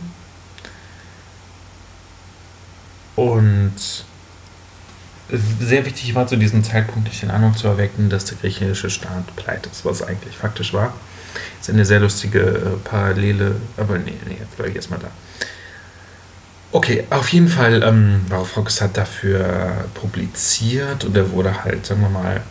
Und 3.16 3.74
sehr 5.60 5.86
wichtig 5.86 6.14
war 6.14 6.26
zu 6.26 6.36
diesem 6.36 6.64
Zeitpunkt 6.64 7.08
nicht 7.08 7.22
den 7.22 7.30
Eindruck 7.30 7.56
zu 7.56 7.66
erwecken, 7.66 8.10
dass 8.10 8.26
der 8.26 8.36
griechische 8.36 8.90
Staat 8.90 9.34
pleite 9.36 9.70
ist, 9.70 9.86
was 9.86 10.02
eigentlich 10.02 10.36
faktisch 10.36 10.74
war. 10.74 10.92
Das 11.58 11.68
ist 11.68 11.74
eine 11.74 11.86
sehr 11.86 12.00
lustige 12.00 12.40
äh, 12.40 12.76
Parallele, 12.84 13.56
aber 13.78 13.96
nee, 13.98 14.14
nee, 14.26 14.36
jetzt 14.38 14.54
bleibe 14.56 14.70
ich 14.70 14.76
erstmal 14.76 15.00
da. 15.00 15.10
Okay, 16.70 17.04
auf 17.08 17.32
jeden 17.32 17.48
Fall, 17.48 17.82
ähm, 17.82 18.20
Varoufakis 18.28 18.82
hat 18.82 18.96
dafür 18.96 19.86
publiziert 19.94 21.04
und 21.04 21.16
er 21.16 21.30
wurde 21.30 21.64
halt, 21.64 21.86
sagen 21.86 22.02
wir 22.02 22.10
mal, 22.10 22.42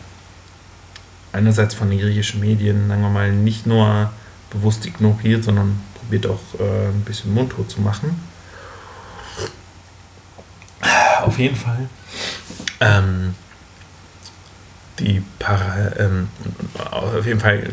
einerseits 1.31 1.75
von 1.75 1.89
den 1.89 1.99
griechischen 1.99 2.39
Medien, 2.39 2.87
sagen 2.87 3.01
wir 3.01 3.09
mal, 3.09 3.31
nicht 3.31 3.67
nur 3.67 4.11
bewusst 4.49 4.85
ignoriert, 4.87 5.43
sondern 5.43 5.79
probiert 5.99 6.25
auch 6.25 6.39
äh, 6.59 6.87
ein 6.87 7.03
bisschen 7.05 7.33
mundtot 7.33 7.69
zu 7.69 7.81
machen. 7.81 8.19
Auf 11.21 11.37
jeden 11.37 11.55
Fall. 11.55 11.87
Ähm, 12.79 13.35
die 14.99 15.21
Para, 15.37 15.91
ähm, 15.99 16.29
auf 16.89 17.25
jeden 17.25 17.39
Fall 17.39 17.69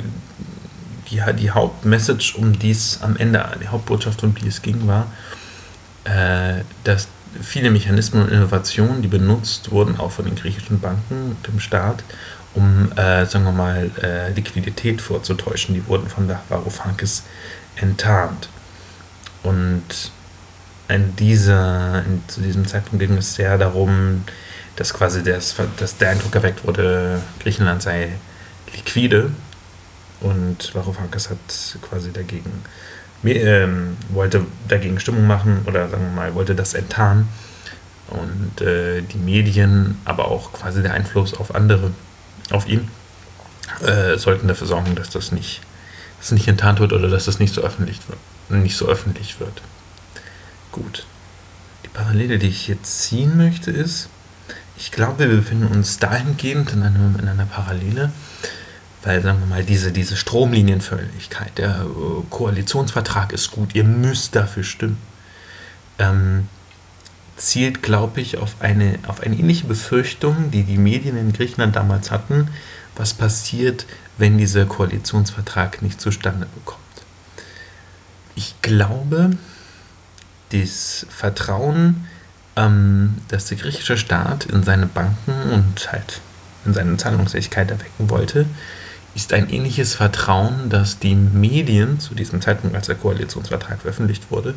die, 1.11 1.23
die 1.39 1.51
Hauptmessage, 1.51 2.35
um 2.37 2.59
die 2.59 2.71
es 2.73 3.01
am 3.03 3.17
Ende, 3.17 3.45
die 3.63 3.69
Hauptbotschaft, 3.69 4.23
um 4.23 4.35
die 4.35 4.49
es 4.49 4.61
ging, 4.61 4.87
war, 4.87 5.07
dass 6.05 7.09
viele 7.43 7.71
Mechanismen 7.71 8.23
und 8.23 8.33
Innovationen, 8.33 9.03
die 9.03 9.09
benutzt 9.09 9.71
wurden, 9.71 9.99
auch 9.99 10.13
von 10.13 10.25
den 10.25 10.35
griechischen 10.35 10.81
Banken 10.81 11.31
und 11.31 11.47
dem 11.47 11.61
Staat, 11.61 12.05
um, 12.55 12.93
äh, 12.93 13.27
sagen 13.27 13.45
wir 13.45 13.53
mal, 13.53 13.91
äh, 14.03 14.31
Liquidität 14.33 15.01
vorzutäuschen, 15.01 15.75
die 15.75 15.87
wurden 15.87 16.09
von 16.09 16.31
Varoufakis 16.49 17.25
enttarnt. 17.77 18.49
Und 19.43 20.13
in 20.89 21.17
dieser, 21.17 22.05
in, 22.05 22.23
zu 22.29 22.41
diesem 22.41 22.67
Zeitpunkt 22.67 23.05
ging 23.05 23.17
es 23.17 23.35
sehr 23.35 23.59
darum, 23.59 24.25
dass 24.77 24.95
quasi 24.95 25.23
das, 25.23 25.55
dass 25.79 25.97
der 25.97 26.11
Eindruck 26.11 26.35
erweckt 26.35 26.67
wurde, 26.67 27.21
Griechenland 27.41 27.83
sei 27.83 28.13
liquide 28.75 29.31
und 30.21 30.75
Varoufakis 30.75 31.31
hat 31.31 31.39
quasi 31.83 32.13
dagegen 32.13 32.63
ähm, 33.33 33.97
wollte 34.11 34.45
dagegen 34.69 35.01
Stimmung 35.01 35.27
machen 35.27 35.63
oder 35.67 35.89
sagen 35.89 36.05
wir 36.05 36.13
mal, 36.13 36.35
wollte 36.35 36.55
das 36.55 36.75
enttarnen. 36.75 37.29
Und 38.09 38.61
äh, 38.61 39.03
die 39.03 39.19
Medien, 39.19 39.99
aber 40.05 40.29
auch 40.29 40.53
quasi 40.53 40.83
der 40.83 40.93
Einfluss 40.93 41.35
auf 41.35 41.55
andere, 41.55 41.91
auf 42.51 42.69
ihn, 42.69 42.89
äh, 43.83 44.19
sollten 44.19 44.47
dafür 44.47 44.67
sorgen, 44.67 44.95
dass 44.95 45.11
das 45.11 45.33
nicht, 45.33 45.63
dass 46.21 46.33
nicht 46.33 46.49
enttarnt 46.49 46.81
wird 46.81 46.93
oder 46.93 47.09
dass 47.09 47.25
das 47.25 47.39
nicht 47.39 47.55
so 47.55 47.63
öffentlich 47.63 48.01
wird. 48.09 48.19
Nicht 48.63 48.77
so 48.77 48.87
öffentlich 48.87 49.41
wird. 49.41 49.63
Gut. 50.71 51.07
Die 51.85 51.89
Parallele, 51.89 52.39
die 52.39 52.49
ich 52.49 52.69
jetzt 52.69 53.03
ziehen 53.03 53.37
möchte, 53.37 53.71
ist, 53.71 54.09
ich 54.77 54.91
glaube, 54.91 55.21
wir 55.21 55.37
befinden 55.37 55.69
uns 55.69 55.99
dahingehend 55.99 56.73
in, 56.73 56.83
einem, 56.83 57.17
in 57.19 57.29
einer 57.29 57.47
Parallele, 57.47 58.13
weil, 59.05 59.23
sagen 59.23 59.39
wir 59.41 59.47
mal, 59.47 59.63
diese, 59.63 59.93
diese 59.93 60.17
Stromlinienförmigkeit, 60.17 61.59
der 61.59 61.83
äh, 61.83 62.23
Koalitionsvertrag 62.31 63.33
ist 63.33 63.51
gut, 63.51 63.75
ihr 63.75 63.85
müsst 63.85 64.35
dafür 64.35 64.65
stimmen, 64.65 64.99
ähm, 65.99 66.49
zielt, 67.37 67.83
glaube 67.83 68.23
ich, 68.23 68.39
auf 68.39 68.57
eine, 68.61 68.99
auf 69.07 69.21
eine 69.21 69.37
ähnliche 69.37 69.67
Befürchtung, 69.67 70.51
die 70.51 70.63
die 70.63 70.79
Medien 70.79 71.19
in 71.19 71.35
Griechenland 71.35 71.77
damals 71.77 72.11
hatten, 72.11 72.49
was 72.97 73.13
passiert, 73.13 73.85
wenn 74.17 74.39
dieser 74.39 74.65
Koalitionsvertrag 74.65 75.83
nicht 75.83 76.01
zustande 76.01 76.47
bekommt. 76.55 76.81
Ich 78.37 78.55
glaube, 78.63 79.33
das 80.51 81.07
Vertrauen, 81.11 82.07
ähm, 82.57 83.17
das 83.29 83.47
der 83.47 83.59
griechische 83.59 83.99
Staat 83.99 84.47
in 84.47 84.63
seine 84.63 84.87
Banken 84.87 85.33
und 85.53 85.93
halt 85.93 86.23
in 86.65 86.73
seine 86.73 86.97
Zahlungsfähigkeit 86.97 87.71
erwecken 87.71 88.09
wollte, 88.09 88.47
ist 89.15 89.33
ein 89.33 89.49
ähnliches 89.51 89.95
Vertrauen, 89.95 90.69
das 90.69 90.99
die 90.99 91.15
Medien 91.15 92.01
zu 92.01 92.15
diesem 92.15 92.41
Zeitpunkt, 92.41 92.75
als 92.75 92.87
der 92.87 92.97
Koalitionsvertrag 92.97 93.81
veröffentlicht 93.81 94.31
wurde, 94.31 94.55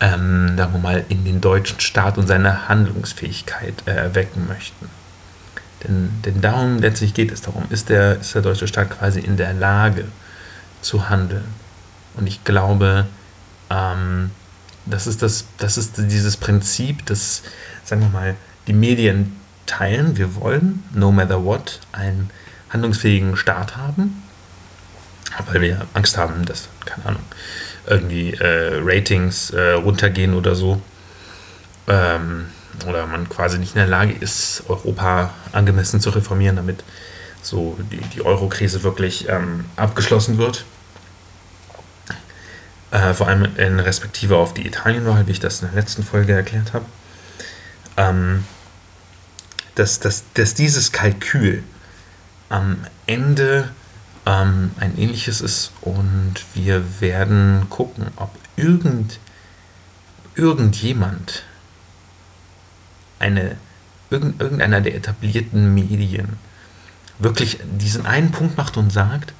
ähm, 0.00 0.56
sagen 0.56 0.72
wir 0.72 0.80
mal, 0.80 1.04
in 1.08 1.24
den 1.24 1.40
deutschen 1.40 1.80
Staat 1.80 2.16
und 2.16 2.26
seine 2.26 2.68
Handlungsfähigkeit 2.68 3.74
äh, 3.86 4.08
möchten. 4.48 4.88
Denn, 5.82 6.10
denn 6.24 6.40
darum 6.40 6.78
letztlich 6.78 7.14
geht 7.14 7.32
es 7.32 7.40
darum, 7.40 7.64
ist 7.70 7.88
der, 7.88 8.20
ist 8.20 8.34
der 8.34 8.42
deutsche 8.42 8.68
Staat 8.68 8.90
quasi 8.90 9.20
in 9.20 9.36
der 9.36 9.52
Lage 9.54 10.04
zu 10.82 11.08
handeln. 11.08 11.44
Und 12.14 12.26
ich 12.26 12.44
glaube, 12.44 13.06
ähm, 13.70 14.30
das, 14.86 15.06
ist 15.06 15.22
das, 15.22 15.46
das 15.58 15.78
ist 15.78 15.94
dieses 15.96 16.36
Prinzip, 16.36 17.06
das, 17.06 17.42
sagen 17.84 18.02
wir 18.02 18.08
mal, 18.08 18.36
die 18.66 18.72
Medien 18.72 19.36
teilen. 19.66 20.16
Wir 20.16 20.34
wollen, 20.34 20.82
no 20.92 21.12
matter 21.12 21.44
what, 21.44 21.80
ein 21.92 22.30
handlungsfähigen 22.70 23.36
Staat 23.36 23.76
haben, 23.76 24.22
weil 25.50 25.60
wir 25.60 25.86
Angst 25.94 26.16
haben, 26.16 26.44
dass, 26.44 26.68
keine 26.84 27.06
Ahnung, 27.06 27.22
irgendwie 27.86 28.32
äh, 28.34 28.80
Ratings 28.82 29.50
äh, 29.50 29.72
runtergehen 29.72 30.34
oder 30.34 30.54
so. 30.54 30.80
Ähm, 31.88 32.46
oder 32.86 33.06
man 33.06 33.28
quasi 33.28 33.58
nicht 33.58 33.74
in 33.74 33.80
der 33.80 33.88
Lage 33.88 34.12
ist, 34.12 34.64
Europa 34.68 35.30
angemessen 35.52 36.00
zu 36.00 36.10
reformieren, 36.10 36.56
damit 36.56 36.84
so 37.42 37.78
die, 37.90 38.00
die 38.14 38.22
Euro-Krise 38.22 38.82
wirklich 38.82 39.28
ähm, 39.28 39.64
abgeschlossen 39.76 40.38
wird. 40.38 40.64
Äh, 42.90 43.14
vor 43.14 43.28
allem 43.28 43.56
in 43.56 43.80
Respektive 43.80 44.36
auf 44.36 44.54
die 44.54 44.66
Italienwahl, 44.66 45.26
wie 45.26 45.32
ich 45.32 45.40
das 45.40 45.62
in 45.62 45.68
der 45.68 45.80
letzten 45.80 46.02
Folge 46.02 46.32
erklärt 46.32 46.72
habe. 46.72 46.86
Ähm, 47.96 48.44
dass, 49.74 50.00
dass, 50.00 50.24
dass 50.34 50.54
dieses 50.54 50.92
Kalkül 50.92 51.62
am 52.50 52.84
Ende 53.06 53.70
ähm, 54.26 54.72
ein 54.78 54.98
ähnliches 54.98 55.40
ist 55.40 55.72
und 55.80 56.34
wir 56.54 57.00
werden 57.00 57.66
gucken, 57.70 58.08
ob 58.16 58.30
irgend, 58.56 59.18
irgendjemand, 60.34 61.44
eine, 63.18 63.56
irgend, 64.10 64.40
irgendeiner 64.40 64.80
der 64.80 64.94
etablierten 64.94 65.72
Medien 65.74 66.38
wirklich 67.18 67.58
diesen 67.78 68.04
einen 68.04 68.32
Punkt 68.32 68.56
macht 68.56 68.76
und 68.76 68.90
sagt, 68.90 69.32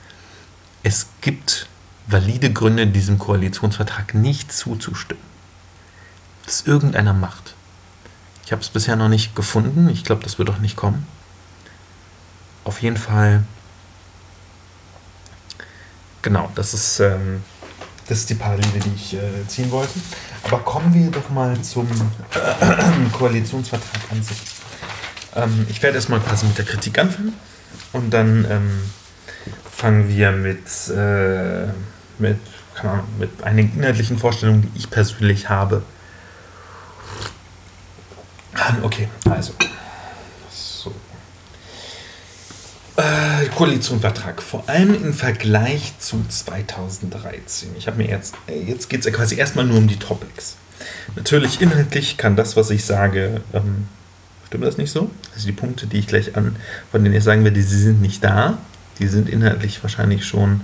es 0.83 1.07
gibt 1.21 1.67
valide 2.07 2.53
Gründe, 2.53 2.87
diesem 2.87 3.19
Koalitionsvertrag 3.19 4.15
nicht 4.15 4.53
zuzustimmen. 4.53 5.23
Dass 6.45 6.63
irgendeiner 6.67 7.13
macht. 7.13 7.55
Ich 8.45 8.53
habe 8.53 8.63
es 8.63 8.69
bisher 8.69 8.97
noch 8.97 9.09
nicht 9.09 9.37
gefunden. 9.37 9.89
Ich 9.89 10.05
glaube, 10.05 10.23
das 10.23 10.39
wird 10.39 10.51
auch 10.51 10.59
nicht 10.59 10.77
kommen 10.77 11.07
auf 12.65 12.83
jeden 12.83 12.97
Fall, 12.97 13.45
genau, 16.23 16.51
das 16.55 16.75
ist, 16.75 17.01
ähm, 17.01 17.43
das 18.07 18.19
ist 18.19 18.31
die 18.31 18.35
Parallele, 18.35 18.81
die 18.85 18.95
ich 18.95 19.15
äh, 19.15 19.47
ziehen 19.47 19.71
wollte. 19.71 19.99
Aber 20.45 20.59
kommen 20.59 20.93
wir 20.93 21.11
doch 21.11 21.31
mal 21.31 21.61
zum 21.63 21.89
äh, 21.89 23.11
Koalitionsvertrag 23.13 24.01
an 24.11 24.23
sich. 24.23 24.39
Ähm, 25.35 25.67
ich 25.69 25.83
werde 25.83 25.97
erstmal 25.97 26.21
quasi 26.21 26.47
mit 26.47 26.59
der 26.59 26.65
Kritik 26.65 26.99
anfangen 26.99 27.35
und 27.93 28.11
dann 28.11 28.45
ähm, 28.51 28.91
fangen 29.71 30.09
wir 30.09 30.33
mit, 30.33 30.67
äh, 30.89 31.67
mit, 32.19 32.39
keine 32.75 32.93
Ahnung, 32.93 33.09
mit 33.19 33.43
einigen 33.43 33.79
inhaltlichen 33.79 34.19
Vorstellungen, 34.19 34.63
die 34.63 34.79
ich 34.79 34.91
persönlich 34.91 35.49
habe. 35.49 35.83
Okay, 38.83 39.09
also 39.29 39.55
Äh, 43.01 43.47
Koalitionsvertrag, 43.57 44.43
vor 44.43 44.69
allem 44.69 44.95
im 44.95 45.15
Vergleich 45.15 45.99
zu 45.99 46.23
2013. 46.29 47.71
Ich 47.79 47.87
habe 47.87 47.97
mir 47.97 48.09
jetzt, 48.09 48.35
äh, 48.47 48.61
jetzt 48.61 48.91
geht 48.91 49.01
es 49.01 49.07
ja 49.07 49.13
quasi 49.13 49.37
erstmal 49.37 49.65
nur 49.65 49.79
um 49.79 49.89
die 49.89 49.97
Topics. 49.97 50.57
Natürlich 51.17 51.63
inhaltlich 51.63 52.19
kann 52.19 52.37
das, 52.37 52.57
was 52.57 52.69
ich 52.69 52.85
sage, 52.85 53.41
ähm, 53.55 53.89
stimmt 54.47 54.65
das 54.65 54.77
nicht 54.77 54.91
so? 54.91 55.11
Also 55.35 55.47
die 55.47 55.53
Punkte, 55.53 55.87
die 55.87 55.99
ich 55.99 56.09
gleich 56.09 56.37
an, 56.37 56.57
von 56.91 57.03
denen 57.03 57.17
ich 57.17 57.25
sagen 57.25 57.43
werde, 57.43 57.63
sie 57.63 57.81
sind 57.81 58.03
nicht 58.03 58.23
da. 58.23 58.59
Die 58.99 59.07
sind 59.07 59.31
inhaltlich 59.31 59.83
wahrscheinlich 59.83 60.27
schon 60.27 60.61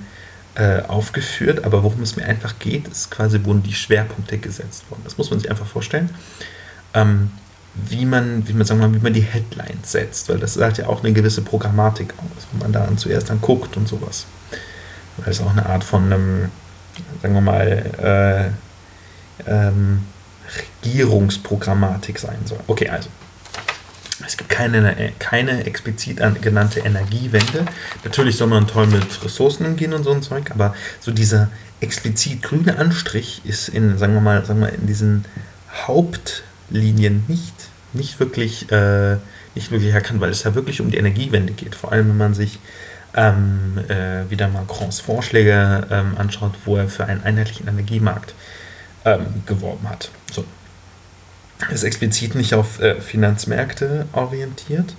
äh, 0.57 0.83
aufgeführt, 0.83 1.65
aber 1.65 1.83
worum 1.83 2.03
es 2.03 2.17
mir 2.17 2.27
einfach 2.27 2.59
geht, 2.59 2.87
ist 2.89 3.11
quasi, 3.11 3.45
wurden 3.45 3.63
die 3.63 3.73
Schwerpunkte 3.73 4.37
gesetzt 4.37 4.91
worden. 4.91 5.01
Das 5.05 5.17
muss 5.17 5.31
man 5.31 5.41
sich 5.41 5.51
einfach 5.51 5.67
vorstellen. 5.67 6.11
Ähm, 6.93 7.31
wie 7.89 8.07
man, 8.07 8.47
wie 8.49 8.53
man, 8.53 8.67
sagen 8.67 8.81
wir 8.81 8.89
mal, 8.89 8.95
wie 8.95 9.03
man 9.03 9.13
die 9.13 9.23
Headlines 9.23 9.93
setzt, 9.93 10.29
weil 10.29 10.39
das 10.39 10.57
hat 10.59 10.79
ja 10.79 10.87
auch 10.87 11.03
eine 11.03 11.13
gewisse 11.13 11.43
Programmatik 11.43 12.15
aus, 12.19 12.47
wo 12.53 12.63
man 12.63 12.73
da 12.73 12.89
zuerst 12.97 13.31
dann 13.31 13.41
guckt 13.41 13.77
und 13.77 13.87
sowas. 13.87 14.27
Weil 15.19 15.31
es 15.31 15.41
auch 15.41 15.51
eine 15.51 15.67
Art 15.67 15.85
von 15.85 16.05
einem, 16.05 16.51
sagen 17.23 17.35
wir 17.35 17.41
mal, 17.41 18.53
äh, 19.47 19.51
ähm, 19.51 20.03
Regierungsprogrammatik 20.83 22.19
sein 22.19 22.39
soll. 22.45 22.61
Okay, 22.67 22.89
also. 22.89 23.09
Es 24.27 24.39
gibt 24.39 24.49
keine, 24.49 25.13
keine 25.19 25.67
explizit 25.67 26.23
genannte 26.41 26.81
Energiewende. 26.81 27.67
Natürlich 28.03 28.39
soll 28.39 28.49
man 28.49 28.67
toll 28.67 28.87
mit 28.87 29.23
Ressourcen 29.23 29.67
umgehen 29.67 29.93
und 29.93 30.05
so 30.05 30.13
ein 30.13 30.23
Zeug, 30.23 30.51
aber 30.53 30.75
so 31.01 31.13
dieser 31.13 31.51
explizit 31.81 32.43
grüne 32.43 32.79
Anstrich 32.79 33.43
ist 33.45 33.69
in, 33.69 33.99
sagen 33.99 34.15
wir 34.15 34.23
mal, 34.23 34.45
sagen 34.47 34.61
wir, 34.61 34.73
in 34.73 34.87
diesen 34.87 35.27
Hauptlinien 36.69 37.25
nicht 37.29 37.55
nicht 37.97 38.21
wirklich, 38.21 38.71
äh, 38.71 39.17
nicht 39.55 39.71
wirklich 39.71 39.93
erkannt, 39.93 40.21
weil 40.21 40.31
es 40.31 40.45
ja 40.45 40.55
wirklich 40.55 40.81
um 40.81 40.91
die 40.91 40.99
Energiewende 40.99 41.53
geht. 41.53 41.75
Vor 41.75 41.93
allem, 41.93 42.09
wenn 42.11 42.17
man 42.17 42.35
sich 42.35 42.59
ähm, 43.15 43.79
äh, 43.89 44.29
wieder 44.31 44.49
Macrons 44.49 45.01
Vorschläge 45.01 45.87
ähm, 45.91 46.17
anschaut, 46.19 46.53
wo 46.65 46.77
er 46.77 46.89
für 46.89 47.07
einen 47.07 47.23
einheitlichen 47.23 47.67
Energiemarkt 47.67 48.35
ähm, 49.05 49.43
geworben 49.47 49.89
hat. 49.89 50.11
So. 50.33 50.45
Ist 51.71 51.85
explizit 51.85 52.35
nicht 52.35 52.53
auf 52.53 52.81
äh, 52.81 53.01
Finanzmärkte 53.01 54.07
orientiert. 54.13 54.95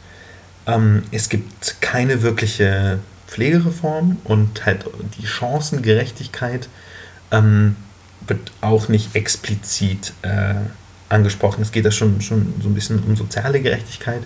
Ähm, 0.66 1.04
es 1.12 1.30
gibt 1.30 1.80
keine 1.82 2.24
wirkliche 2.24 3.00
Pflegereform 3.28 4.18
und 4.24 4.66
halt 4.66 4.86
die 5.20 5.28
Chancengerechtigkeit 5.28 6.68
ähm, 7.30 7.76
wird 8.26 8.52
auch 8.62 8.88
nicht 8.88 9.16
explizit 9.16 10.14
äh, 10.24 10.56
angesprochen. 11.10 11.62
Es 11.62 11.72
geht 11.72 11.86
da 11.86 11.92
schon, 11.92 12.22
schon 12.22 12.54
so 12.62 12.70
ein 12.70 12.74
bisschen 12.74 13.04
um 13.04 13.16
soziale 13.16 13.62
Gerechtigkeit, 13.62 14.24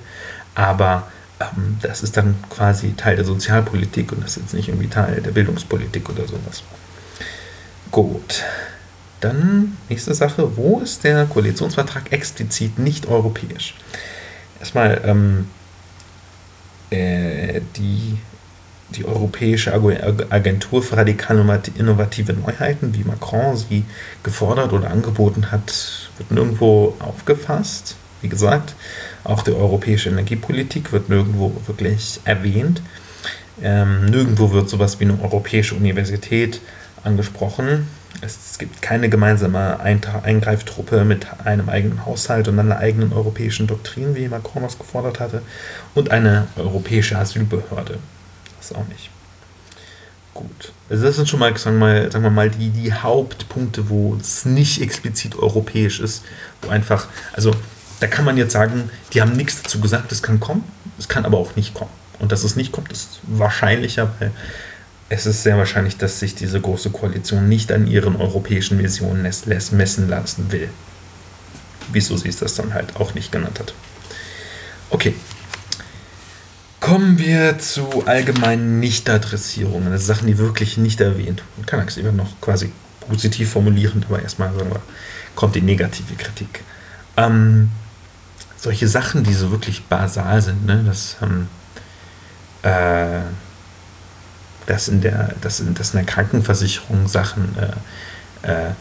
aber 0.55 1.07
ähm, 1.39 1.77
das 1.81 2.03
ist 2.03 2.17
dann 2.17 2.35
quasi 2.49 2.93
Teil 2.93 3.15
der 3.15 3.25
Sozialpolitik 3.25 4.11
und 4.11 4.23
das 4.23 4.37
ist 4.37 4.43
jetzt 4.43 4.53
nicht 4.53 4.69
irgendwie 4.69 4.87
Teil 4.87 5.21
der 5.21 5.31
Bildungspolitik 5.31 6.09
oder 6.09 6.27
sowas. 6.27 6.63
Gut. 7.91 8.43
Dann 9.19 9.77
nächste 9.87 10.15
Sache, 10.15 10.57
wo 10.57 10.79
ist 10.79 11.03
der 11.03 11.25
Koalitionsvertrag 11.25 12.11
explizit 12.11 12.79
nicht 12.79 13.05
europäisch? 13.05 13.75
Erstmal 14.59 15.01
ähm, 15.05 15.47
äh, 16.89 17.61
die, 17.75 18.17
die 18.95 19.05
Europäische 19.05 19.73
Agentur 19.73 20.83
für 20.83 20.97
radikal 20.97 21.61
innovative 21.77 22.33
Neuheiten, 22.33 22.93
wie 22.95 23.03
Macron 23.03 23.55
sie 23.55 23.85
gefordert 24.23 24.73
oder 24.73 24.91
angeboten 24.91 25.51
hat, 25.51 26.09
wird 26.17 26.31
nirgendwo 26.31 26.95
aufgefasst. 26.99 27.95
Wie 28.21 28.29
gesagt, 28.29 28.75
auch 29.23 29.43
die 29.43 29.51
europäische 29.51 30.09
Energiepolitik 30.09 30.91
wird 30.91 31.09
nirgendwo 31.09 31.53
wirklich 31.65 32.19
erwähnt. 32.23 32.81
Ähm, 33.63 34.05
nirgendwo 34.05 34.51
wird 34.51 34.69
sowas 34.69 34.99
wie 34.99 35.05
eine 35.05 35.21
europäische 35.21 35.75
Universität 35.75 36.61
angesprochen. 37.03 37.87
Es 38.21 38.57
gibt 38.59 38.81
keine 38.81 39.09
gemeinsame 39.09 39.79
Eingreiftruppe 39.79 41.05
mit 41.05 41.25
einem 41.43 41.69
eigenen 41.69 42.05
Haushalt 42.05 42.47
und 42.47 42.59
einer 42.59 42.77
eigenen 42.77 43.13
europäischen 43.13 43.67
Doktrin, 43.67 44.15
wie 44.15 44.27
Macron 44.27 44.63
das 44.63 44.77
gefordert 44.77 45.19
hatte, 45.19 45.41
und 45.95 46.11
eine 46.11 46.47
europäische 46.57 47.17
Asylbehörde. 47.17 47.97
Das 48.61 48.73
auch 48.73 48.87
nicht. 48.87 49.09
Gut. 50.33 50.71
Also 50.89 51.03
das 51.03 51.15
sind 51.17 51.27
schon 51.27 51.39
mal, 51.39 51.55
sagen 51.57 51.79
wir 51.79 51.87
mal, 51.87 52.11
sagen 52.11 52.23
wir 52.23 52.31
mal 52.31 52.49
die, 52.49 52.69
die 52.69 52.93
Hauptpunkte, 52.93 53.89
wo 53.89 54.15
es 54.15 54.45
nicht 54.45 54.81
explizit 54.81 55.35
europäisch 55.35 55.99
ist, 55.99 56.23
wo 56.61 56.69
einfach, 56.69 57.07
also 57.33 57.53
da 57.99 58.07
kann 58.07 58.23
man 58.23 58.37
jetzt 58.37 58.53
sagen, 58.53 58.89
die 59.13 59.21
haben 59.21 59.33
nichts 59.33 59.61
dazu 59.61 59.81
gesagt, 59.81 60.11
es 60.11 60.23
kann 60.23 60.39
kommen, 60.39 60.63
es 60.97 61.07
kann 61.07 61.25
aber 61.25 61.37
auch 61.37 61.55
nicht 61.55 61.73
kommen. 61.73 61.91
Und 62.19 62.31
dass 62.31 62.43
es 62.43 62.55
nicht 62.55 62.71
kommt, 62.71 62.91
ist 62.91 63.19
wahrscheinlicher, 63.23 64.13
weil 64.19 64.31
es 65.09 65.25
ist 65.25 65.43
sehr 65.43 65.57
wahrscheinlich, 65.57 65.97
dass 65.97 66.19
sich 66.19 66.35
diese 66.35 66.61
große 66.61 66.91
Koalition 66.91 67.49
nicht 67.49 67.71
an 67.71 67.87
ihren 67.87 68.15
europäischen 68.15 68.79
Visionen 68.79 69.23
messen 69.23 70.07
lassen 70.07 70.51
will. 70.51 70.69
Wieso 71.91 72.15
sie 72.15 72.29
es 72.29 72.37
das 72.37 72.55
dann 72.55 72.73
halt 72.73 72.95
auch 72.95 73.13
nicht 73.15 73.31
genannt 73.31 73.59
hat. 73.59 73.73
Okay. 74.89 75.13
Kommen 76.81 77.19
wir 77.19 77.59
zu 77.59 78.07
allgemeinen 78.07 78.79
Nicht-Adressierungen, 78.79 79.91
also 79.91 80.03
Sachen, 80.03 80.25
die 80.25 80.39
wirklich 80.39 80.77
nicht 80.77 80.99
erwähnt 80.99 81.43
wurden. 81.55 81.67
Kann 81.67 81.79
ich 81.81 81.89
es 81.89 81.97
immer 81.97 82.11
noch 82.11 82.41
quasi 82.41 82.71
positiv 83.01 83.51
formulieren, 83.51 84.03
aber 84.09 84.19
erstmal 84.19 84.51
kommt 85.35 85.53
die 85.53 85.61
negative 85.61 86.15
Kritik. 86.15 86.63
Ähm, 87.17 87.69
solche 88.57 88.87
Sachen, 88.87 89.23
die 89.23 89.33
so 89.35 89.51
wirklich 89.51 89.83
basal 89.85 90.41
sind, 90.41 90.65
ne? 90.65 90.83
dass, 90.83 91.17
ähm, 91.21 91.47
äh, 92.63 93.21
dass, 94.65 94.87
in 94.87 95.01
der, 95.01 95.35
dass, 95.39 95.59
in, 95.59 95.75
dass 95.75 95.91
in 95.91 95.97
der 95.97 96.07
Krankenversicherung 96.07 97.07
Sachen 97.07 97.55
äh, 98.43 98.51
äh, 98.51 98.71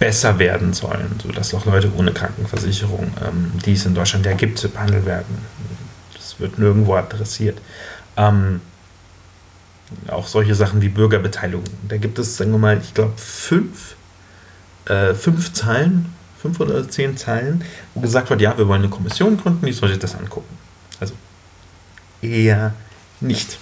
besser 0.00 0.36
werden 0.40 0.72
sollen, 0.72 1.20
sodass 1.22 1.54
auch 1.54 1.64
Leute 1.64 1.92
ohne 1.96 2.12
Krankenversicherung, 2.12 3.12
ähm, 3.24 3.52
die 3.64 3.74
es 3.74 3.86
in 3.86 3.94
Deutschland 3.94 4.26
ja 4.26 4.32
gibt, 4.32 4.60
behandelt 4.72 5.06
werden. 5.06 5.38
Wird 6.40 6.58
nirgendwo 6.58 6.94
adressiert. 6.94 7.60
Ähm, 8.16 8.60
auch 10.08 10.26
solche 10.26 10.54
Sachen 10.54 10.82
wie 10.82 10.88
Bürgerbeteiligung. 10.88 11.64
Da 11.88 11.96
gibt 11.96 12.18
es, 12.18 12.36
sagen 12.36 12.52
wir 12.52 12.58
mal, 12.58 12.78
ich 12.82 12.94
glaube, 12.94 13.12
fünf, 13.16 13.96
äh, 14.86 15.14
fünf 15.14 15.52
Zahlen 15.52 16.12
fünf 16.40 16.58
oder 16.60 16.88
zehn 16.88 17.16
Zeilen, 17.16 17.64
wo 17.94 18.00
gesagt 18.00 18.30
wird, 18.30 18.40
ja, 18.40 18.56
wir 18.56 18.66
wollen 18.66 18.82
eine 18.82 18.90
Kommission 18.90 19.36
gründen, 19.36 19.66
die 19.66 19.72
soll 19.72 19.90
sich 19.90 19.98
das 19.98 20.14
angucken. 20.14 20.56
Also 20.98 21.14
eher 22.22 22.72
nicht. 23.20 23.58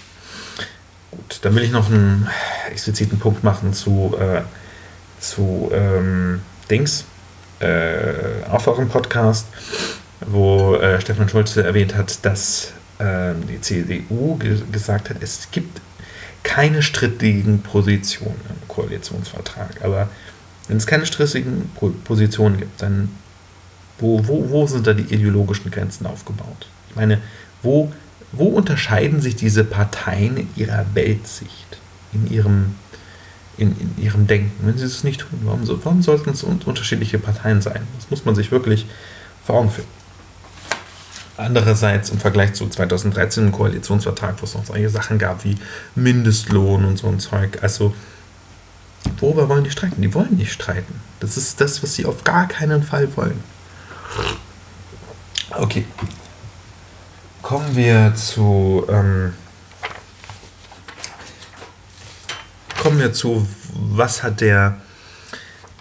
Gut, 1.11 1.41
dann 1.43 1.55
will 1.55 1.65
ich 1.65 1.73
noch 1.73 1.91
einen 1.91 2.29
expliziten 2.71 3.19
Punkt 3.19 3.43
machen 3.43 3.73
zu, 3.73 4.17
äh, 4.21 4.43
zu 5.21 5.71
ähm, 5.73 6.41
Dings, 6.71 7.05
äh, 7.59 8.45
auf 8.49 8.69
eurem 8.69 8.89
Podcast, 8.89 9.49
wo 10.27 10.75
äh, 10.77 11.01
Stefan 11.01 11.29
Schulze 11.29 11.65
erwähnt 11.65 11.95
hat, 11.95 12.25
dass 12.25 12.73
äh, 12.99 13.33
die 13.49 13.61
CDU 13.61 14.37
ge 14.37 14.61
gesagt 14.73 15.11
hat, 15.11 15.17
es 15.21 15.49
gibt 15.51 15.81
keine 16.43 16.83
strittigen 16.83 17.63
Positionen 17.63 18.41
im 18.49 18.69
Koalitionsvertrag. 18.69 19.83
Aber 19.83 20.09
wenn 20.67 20.77
es 20.77 20.87
keine 20.87 21.07
stressigen 21.07 21.71
Positionen 22.05 22.59
gibt, 22.59 22.81
dann 22.83 23.11
wo, 23.99 24.27
wo, 24.27 24.49
wo 24.51 24.67
sind 24.67 24.87
da 24.87 24.95
die 24.95 25.13
ideologischen 25.13 25.71
Grenzen 25.71 26.07
aufgebaut? 26.07 26.69
Ich 26.89 26.97
meine, 26.97 27.21
wo, 27.63 27.93
wo 28.33 28.45
unterscheiden 28.45 29.21
sich 29.21 29.35
diese 29.35 29.65
Parteien 29.65 30.37
in 30.37 30.49
ihrer 30.57 30.87
Weltsicht, 30.95 31.79
in 32.13 32.31
ihrem, 32.31 32.77
in, 33.57 33.73
in 33.79 34.03
ihrem 34.03 34.27
Denken, 34.27 34.53
wenn 34.67 34.79
sie 34.79 34.85
es 34.85 35.03
nicht 35.03 35.21
tun? 35.23 35.41
Warum, 35.43 35.67
warum 35.85 36.03
sollten 36.03 36.31
es 36.31 36.45
unterschiedliche 36.45 37.19
Parteien 37.19 37.61
sein? 37.61 37.81
Das 37.97 38.11
muss 38.11 38.25
man 38.25 38.37
sich 38.37 38.53
wirklich 38.53 38.87
vor 39.45 39.57
Augen 39.57 39.71
führen. 39.71 39.89
Andererseits 41.39 42.11
im 42.11 42.19
Vergleich 42.19 42.53
zu 42.53 42.69
2013 42.69 43.47
im 43.47 43.53
Koalitionsvertrag, 43.53 44.35
wo 44.41 44.45
es 44.45 44.55
noch 44.55 44.67
solche 44.67 44.91
Sachen 44.91 45.19
gab 45.19 45.45
wie 45.45 45.57
Mindestlohn 45.95 46.85
und 46.85 46.99
so 46.99 47.09
ein 47.09 47.21
Zeug, 47.21 47.63
also 47.63 47.95
Worüber 49.21 49.49
wollen 49.49 49.65
die 49.65 49.71
streiten? 49.71 50.03
Die 50.03 50.13
wollen 50.15 50.37
nicht 50.37 50.53
streiten. 50.53 51.01
Das 51.21 51.37
ist 51.37 51.61
das, 51.61 51.83
was 51.83 51.95
sie 51.95 52.07
auf 52.07 52.25
gar 52.25 52.47
keinen 52.47 52.83
Fall 52.83 53.17
wollen. 53.17 53.43
Okay. 55.51 55.85
Kommen 57.43 57.75
wir 57.75 58.15
zu. 58.15 58.85
Ähm, 58.89 59.35
kommen 62.81 62.99
wir 62.99 63.13
zu, 63.13 63.47
was 63.73 64.23
hat 64.23 64.41
der. 64.41 64.81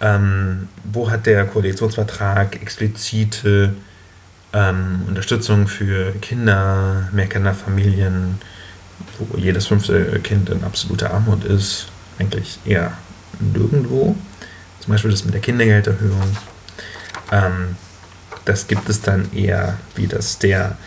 Ähm, 0.00 0.68
wo 0.84 1.10
hat 1.10 1.26
der 1.26 1.44
Koalitionsvertrag 1.44 2.62
explizite 2.62 3.74
ähm, 4.52 5.02
Unterstützung 5.06 5.68
für 5.68 6.12
Kinder, 6.20 7.08
Mehrkinderfamilien, 7.12 8.40
wo 9.18 9.36
jedes 9.36 9.66
fünfte 9.66 10.18
Kind 10.20 10.50
in 10.50 10.64
absoluter 10.64 11.12
Armut 11.12 11.44
ist? 11.44 11.88
Eigentlich 12.18 12.58
eher 12.64 12.92
nirgendwo. 13.40 14.16
Zum 14.80 14.92
Beispiel 14.92 15.10
das 15.10 15.24
mit 15.24 15.34
der 15.34 15.40
Kindergelderhöhung. 15.40 16.36
Ähm, 17.30 17.76
das 18.44 18.66
gibt 18.66 18.88
es 18.88 19.02
dann 19.02 19.30
eher, 19.34 19.76
wie 19.94 20.06
das 20.06 20.38
der 20.38 20.78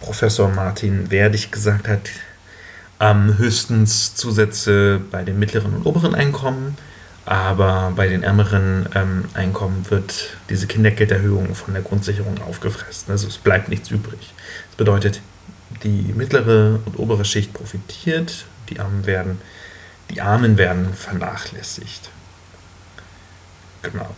Professor 0.00 0.48
Martin 0.48 1.10
Werdig 1.10 1.50
gesagt 1.50 1.88
hat, 1.88 2.10
ähm, 3.00 3.38
höchstens 3.38 4.14
Zusätze 4.14 5.00
bei 5.10 5.22
den 5.22 5.38
mittleren 5.38 5.74
und 5.74 5.86
oberen 5.86 6.14
Einkommen, 6.14 6.76
aber 7.28 7.92
bei 7.94 8.08
den 8.08 8.22
ärmeren 8.22 8.88
ähm, 8.94 9.24
Einkommen 9.34 9.86
wird 9.90 10.36
diese 10.48 10.66
Kindergelderhöhung 10.66 11.54
von 11.54 11.74
der 11.74 11.82
Grundsicherung 11.82 12.40
aufgefressen. 12.42 13.10
Also 13.10 13.28
es 13.28 13.38
bleibt 13.38 13.68
nichts 13.68 13.90
übrig. 13.90 14.32
Das 14.70 14.76
bedeutet, 14.76 15.20
die 15.82 16.14
mittlere 16.16 16.80
und 16.86 16.98
obere 16.98 17.24
Schicht 17.24 17.52
profitiert, 17.52 18.46
die 18.70 18.80
Armen 18.80 19.04
werden 19.06 19.38
die 20.10 20.20
Armen 20.20 20.56
werden 20.56 20.94
vernachlässigt. 20.94 22.10
Genau. 23.82 24.14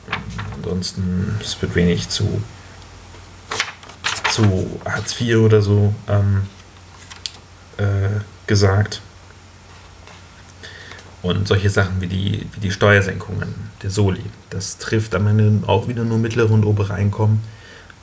Ansonsten, 0.54 1.38
es 1.40 1.60
wird 1.60 1.74
wenig 1.74 2.08
zu, 2.08 2.42
zu 4.30 4.80
Hartz 4.84 5.20
IV 5.20 5.36
oder 5.36 5.62
so 5.62 5.94
ähm, 6.08 6.46
äh, 7.76 8.20
gesagt. 8.46 9.02
Und 11.22 11.46
solche 11.46 11.68
Sachen 11.68 12.00
wie 12.00 12.06
die, 12.06 12.46
wie 12.54 12.60
die 12.60 12.70
Steuersenkungen, 12.70 13.54
der 13.82 13.90
Soli, 13.90 14.24
das 14.48 14.78
trifft 14.78 15.14
am 15.14 15.26
Ende 15.26 15.66
auch 15.68 15.86
wieder 15.86 16.04
nur 16.04 16.18
mittlere 16.18 16.50
und 16.50 16.64
obere 16.64 16.94
Einkommen. 16.94 17.42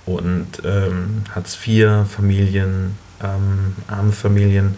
Und 0.06 0.62
ähm, 0.64 1.24
Hartz-IV-Familien, 1.34 2.98
ähm, 3.24 3.76
arme 3.88 4.12
Familien, 4.12 4.78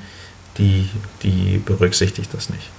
die, 0.58 0.89
die 1.21 1.62
berücksichtigt 1.63 2.34
das 2.34 2.49
nicht 2.49 2.69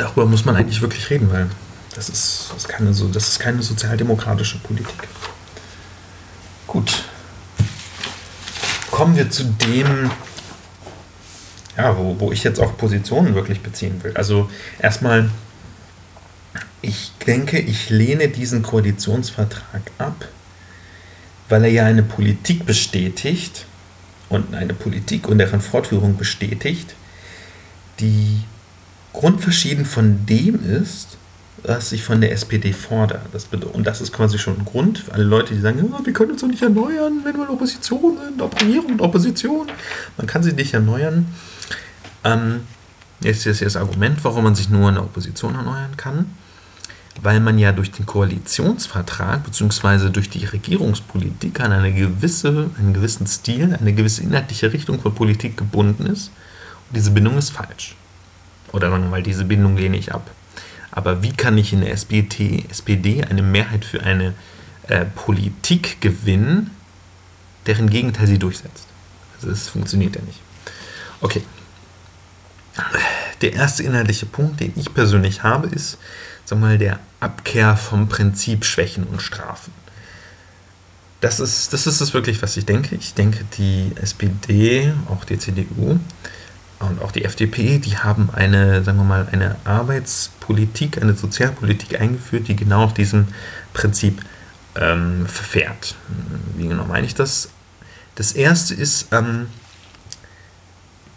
darüber 0.00 0.26
muss 0.26 0.44
man 0.44 0.56
eigentlich 0.56 0.80
wirklich 0.80 1.08
reden, 1.10 1.30
weil 1.30 1.48
das 1.94 2.08
ist, 2.08 2.50
das 2.50 2.64
ist, 2.64 2.68
keine, 2.68 2.90
das 2.90 3.28
ist 3.28 3.38
keine 3.38 3.62
sozialdemokratische 3.62 4.58
Politik. 4.58 5.08
Gut. 6.66 7.04
Kommen 8.90 9.16
wir 9.16 9.30
zu 9.30 9.44
dem, 9.44 10.10
ja, 11.80 11.98
wo, 11.98 12.18
wo 12.18 12.32
ich 12.32 12.44
jetzt 12.44 12.60
auch 12.60 12.76
Positionen 12.76 13.34
wirklich 13.34 13.60
beziehen 13.60 14.02
will. 14.02 14.12
Also 14.16 14.50
erstmal, 14.78 15.30
ich 16.82 17.12
denke, 17.26 17.58
ich 17.58 17.90
lehne 17.90 18.28
diesen 18.28 18.62
Koalitionsvertrag 18.62 19.82
ab, 19.98 20.28
weil 21.48 21.64
er 21.64 21.70
ja 21.70 21.86
eine 21.86 22.02
Politik 22.02 22.66
bestätigt 22.66 23.66
und 24.28 24.54
eine 24.54 24.74
Politik 24.74 25.28
und 25.28 25.38
deren 25.38 25.60
Fortführung 25.60 26.16
bestätigt, 26.16 26.94
die 27.98 28.42
grundverschieden 29.12 29.84
von 29.84 30.26
dem 30.26 30.64
ist, 30.64 31.18
was 31.64 31.92
ich 31.92 32.02
von 32.02 32.20
der 32.20 32.32
SPD 32.32 32.72
fordere. 32.72 33.20
Das 33.32 33.48
und 33.72 33.86
das 33.86 34.00
ist 34.00 34.12
quasi 34.12 34.38
schon 34.38 34.58
ein 34.58 34.64
Grund 34.64 34.98
für 34.98 35.12
alle 35.12 35.24
Leute, 35.24 35.54
die 35.54 35.60
sagen, 35.60 35.78
ja, 35.90 36.04
wir 36.04 36.12
können 36.12 36.32
uns 36.32 36.40
doch 36.40 36.48
nicht 36.48 36.62
erneuern, 36.62 37.20
wenn 37.24 37.36
wir 37.36 37.44
in 37.44 37.50
Opposition 37.50 38.18
sind, 38.18 38.62
Regierung 38.62 38.92
und 38.92 39.00
Opposition. 39.00 39.66
Man 40.16 40.26
kann 40.26 40.42
sie 40.42 40.52
nicht 40.52 40.74
erneuern. 40.74 41.26
Ähm, 42.24 42.60
jetzt 43.20 43.46
ist 43.46 43.62
das 43.62 43.76
Argument, 43.76 44.22
warum 44.24 44.44
man 44.44 44.54
sich 44.54 44.70
nur 44.70 44.88
in 44.88 44.94
der 44.94 45.04
Opposition 45.04 45.54
erneuern 45.54 45.96
kann. 45.96 46.26
Weil 47.22 47.40
man 47.40 47.58
ja 47.58 47.72
durch 47.72 47.90
den 47.90 48.06
Koalitionsvertrag 48.06 49.44
bzw. 49.44 50.08
durch 50.08 50.30
die 50.30 50.44
Regierungspolitik 50.46 51.60
an 51.60 51.72
eine 51.72 51.92
gewisse, 51.92 52.70
einen 52.78 52.94
gewissen 52.94 53.26
Stil, 53.26 53.76
eine 53.78 53.92
gewisse 53.92 54.22
inhaltliche 54.22 54.72
Richtung 54.72 55.00
von 55.00 55.14
Politik 55.14 55.56
gebunden 55.58 56.06
ist. 56.06 56.28
Und 56.88 56.96
diese 56.96 57.10
Bindung 57.10 57.36
ist 57.36 57.50
falsch. 57.50 57.96
Oder 58.72 58.90
sagen 58.90 59.02
wir 59.02 59.10
mal, 59.10 59.22
diese 59.22 59.44
Bindung 59.44 59.76
lehne 59.76 59.98
ich 59.98 60.14
ab. 60.14 60.30
Aber 60.92 61.22
wie 61.22 61.32
kann 61.32 61.56
ich 61.58 61.72
in 61.72 61.82
der 61.82 61.92
SPD, 61.92 62.64
SPD 62.68 63.24
eine 63.24 63.42
Mehrheit 63.42 63.84
für 63.84 64.02
eine 64.02 64.34
äh, 64.88 65.04
Politik 65.04 66.00
gewinnen, 66.00 66.70
deren 67.66 67.90
Gegenteil 67.90 68.26
sie 68.26 68.38
durchsetzt? 68.38 68.86
Also 69.36 69.50
das 69.50 69.68
funktioniert 69.68 70.16
ja 70.16 70.22
nicht. 70.22 70.40
Okay. 71.20 71.42
Der 73.40 73.52
erste 73.52 73.82
inhaltliche 73.82 74.26
Punkt, 74.26 74.60
den 74.60 74.72
ich 74.76 74.92
persönlich 74.92 75.42
habe, 75.42 75.68
ist, 75.68 75.98
wir 76.48 76.56
mal, 76.56 76.78
der 76.78 76.98
Abkehr 77.20 77.76
vom 77.76 78.08
Prinzip 78.08 78.64
Schwächen 78.64 79.04
und 79.04 79.22
Strafen. 79.22 79.72
Das 81.20 81.38
ist, 81.38 81.72
das 81.72 81.86
ist 81.86 82.00
es 82.00 82.14
wirklich, 82.14 82.40
was 82.42 82.56
ich 82.56 82.64
denke. 82.64 82.96
Ich 82.96 83.14
denke, 83.14 83.44
die 83.58 83.92
SPD, 83.96 84.92
auch 85.08 85.24
die 85.24 85.38
CDU, 85.38 86.00
und 86.80 87.02
auch 87.02 87.12
die 87.12 87.24
FDP, 87.24 87.78
die 87.78 87.98
haben 87.98 88.30
eine, 88.32 88.82
sagen 88.82 88.98
wir 88.98 89.04
mal, 89.04 89.28
eine 89.30 89.56
Arbeitspolitik, 89.64 91.00
eine 91.00 91.14
Sozialpolitik 91.14 92.00
eingeführt, 92.00 92.48
die 92.48 92.56
genau 92.56 92.84
auf 92.84 92.94
diesem 92.94 93.28
Prinzip 93.74 94.22
ähm, 94.76 95.26
verfährt. 95.26 95.94
Wie 96.56 96.66
genau 96.66 96.84
meine 96.84 97.06
ich 97.06 97.14
das? 97.14 97.50
Das 98.14 98.32
erste 98.32 98.74
ist 98.74 99.08
ähm, 99.12 99.48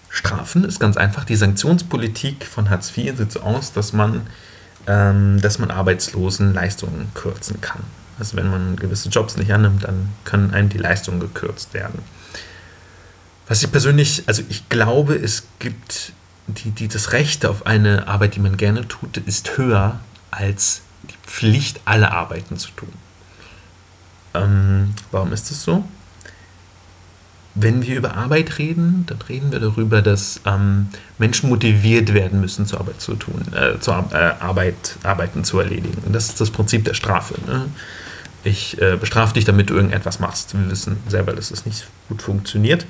Strafen, 0.10 0.66
ist 0.66 0.80
ganz 0.80 0.98
einfach. 0.98 1.24
Die 1.24 1.36
Sanktionspolitik 1.36 2.46
von 2.46 2.70
Hartz 2.70 2.96
IV 2.96 3.18
sieht 3.18 3.32
so 3.32 3.40
aus, 3.40 3.72
dass 3.72 3.94
man, 3.94 4.28
ähm, 4.86 5.40
dass 5.42 5.60
man 5.60 5.72
Arbeitslosen 5.72 6.54
Leistungen 6.54 7.10
kürzen 7.14 7.62
kann. 7.62 7.84
Also 8.20 8.36
wenn 8.36 8.50
man 8.50 8.76
gewisse 8.76 9.10
Jobs 9.10 9.38
nicht 9.38 9.52
annimmt, 9.54 9.86
dann 9.86 10.10
können 10.24 10.54
einem 10.54 10.70
die 10.70 10.78
Leistungen 10.78 11.20
gekürzt 11.20 11.74
werden. 11.74 12.00
Was 13.48 13.64
ich 13.64 13.72
persönlich, 13.72 14.24
also 14.26 14.42
ich 14.50 14.70
glaube, 14.70 15.16
es 15.16 15.44
gibt 15.60 16.14
die, 16.48 16.72
die, 16.72 16.88
das 16.88 17.12
Recht 17.12 17.46
auf 17.46 17.66
eine 17.66 18.08
Arbeit, 18.08 18.36
die 18.36 18.40
man 18.40 18.58
gerne 18.58 18.88
tut, 18.88 19.18
ist 19.18 19.58
höher 19.58 20.00
als 20.32 20.82
die 21.04 21.30
Pflicht, 21.30 21.82
alle 21.86 22.12
Arbeiten 22.12 22.58
zu 22.58 22.72
tun. 22.72 22.90
Ähm, 24.34 24.94
warum 25.12 25.32
ist 25.34 25.52
das 25.52 25.64
so? 25.64 25.84
Wenn 27.56 27.84
wir 27.84 27.98
über 27.98 28.16
Arbeit 28.16 28.58
reden, 28.58 29.06
dann 29.06 29.22
reden 29.22 29.52
wir 29.52 29.60
darüber, 29.60 30.02
dass 30.02 30.42
ähm, 30.46 30.88
Menschen 31.20 31.50
motiviert 31.50 32.14
werden 32.14 32.42
müssen, 32.42 32.66
zur 32.66 32.80
Arbeit 32.80 33.00
zu 33.00 33.14
tun, 33.14 33.44
äh, 33.54 33.80
zur 33.80 34.10
äh, 34.12 34.16
Arbeit, 34.40 34.98
Arbeiten 35.04 35.44
zu 35.44 35.60
erledigen. 35.60 36.02
Und 36.06 36.14
das 36.14 36.30
ist 36.30 36.42
das 36.42 36.50
Prinzip 36.50 36.84
der 36.86 36.96
Strafe. 36.96 37.36
Ne? 37.46 37.66
Ich 38.44 38.82
äh, 38.82 38.98
bestrafe 39.00 39.36
dich, 39.36 39.46
damit 39.46 39.70
du 39.70 39.76
irgendetwas 39.76 40.20
machst. 40.20 40.56
Wir 40.56 40.72
wissen 40.72 40.98
selber, 41.08 41.34
dass 41.34 41.50
das 41.50 41.66
nicht 41.66 41.86
gut 42.10 42.24
funktioniert 42.24 42.88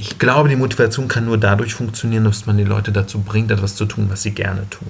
ich 0.00 0.18
glaube, 0.18 0.48
die 0.48 0.56
Motivation 0.56 1.08
kann 1.08 1.26
nur 1.26 1.36
dadurch 1.36 1.74
funktionieren, 1.74 2.24
dass 2.24 2.46
man 2.46 2.56
die 2.56 2.64
Leute 2.64 2.90
dazu 2.90 3.20
bringt, 3.20 3.50
etwas 3.50 3.76
zu 3.76 3.84
tun, 3.84 4.06
was 4.08 4.22
sie 4.22 4.30
gerne 4.30 4.68
tun. 4.70 4.88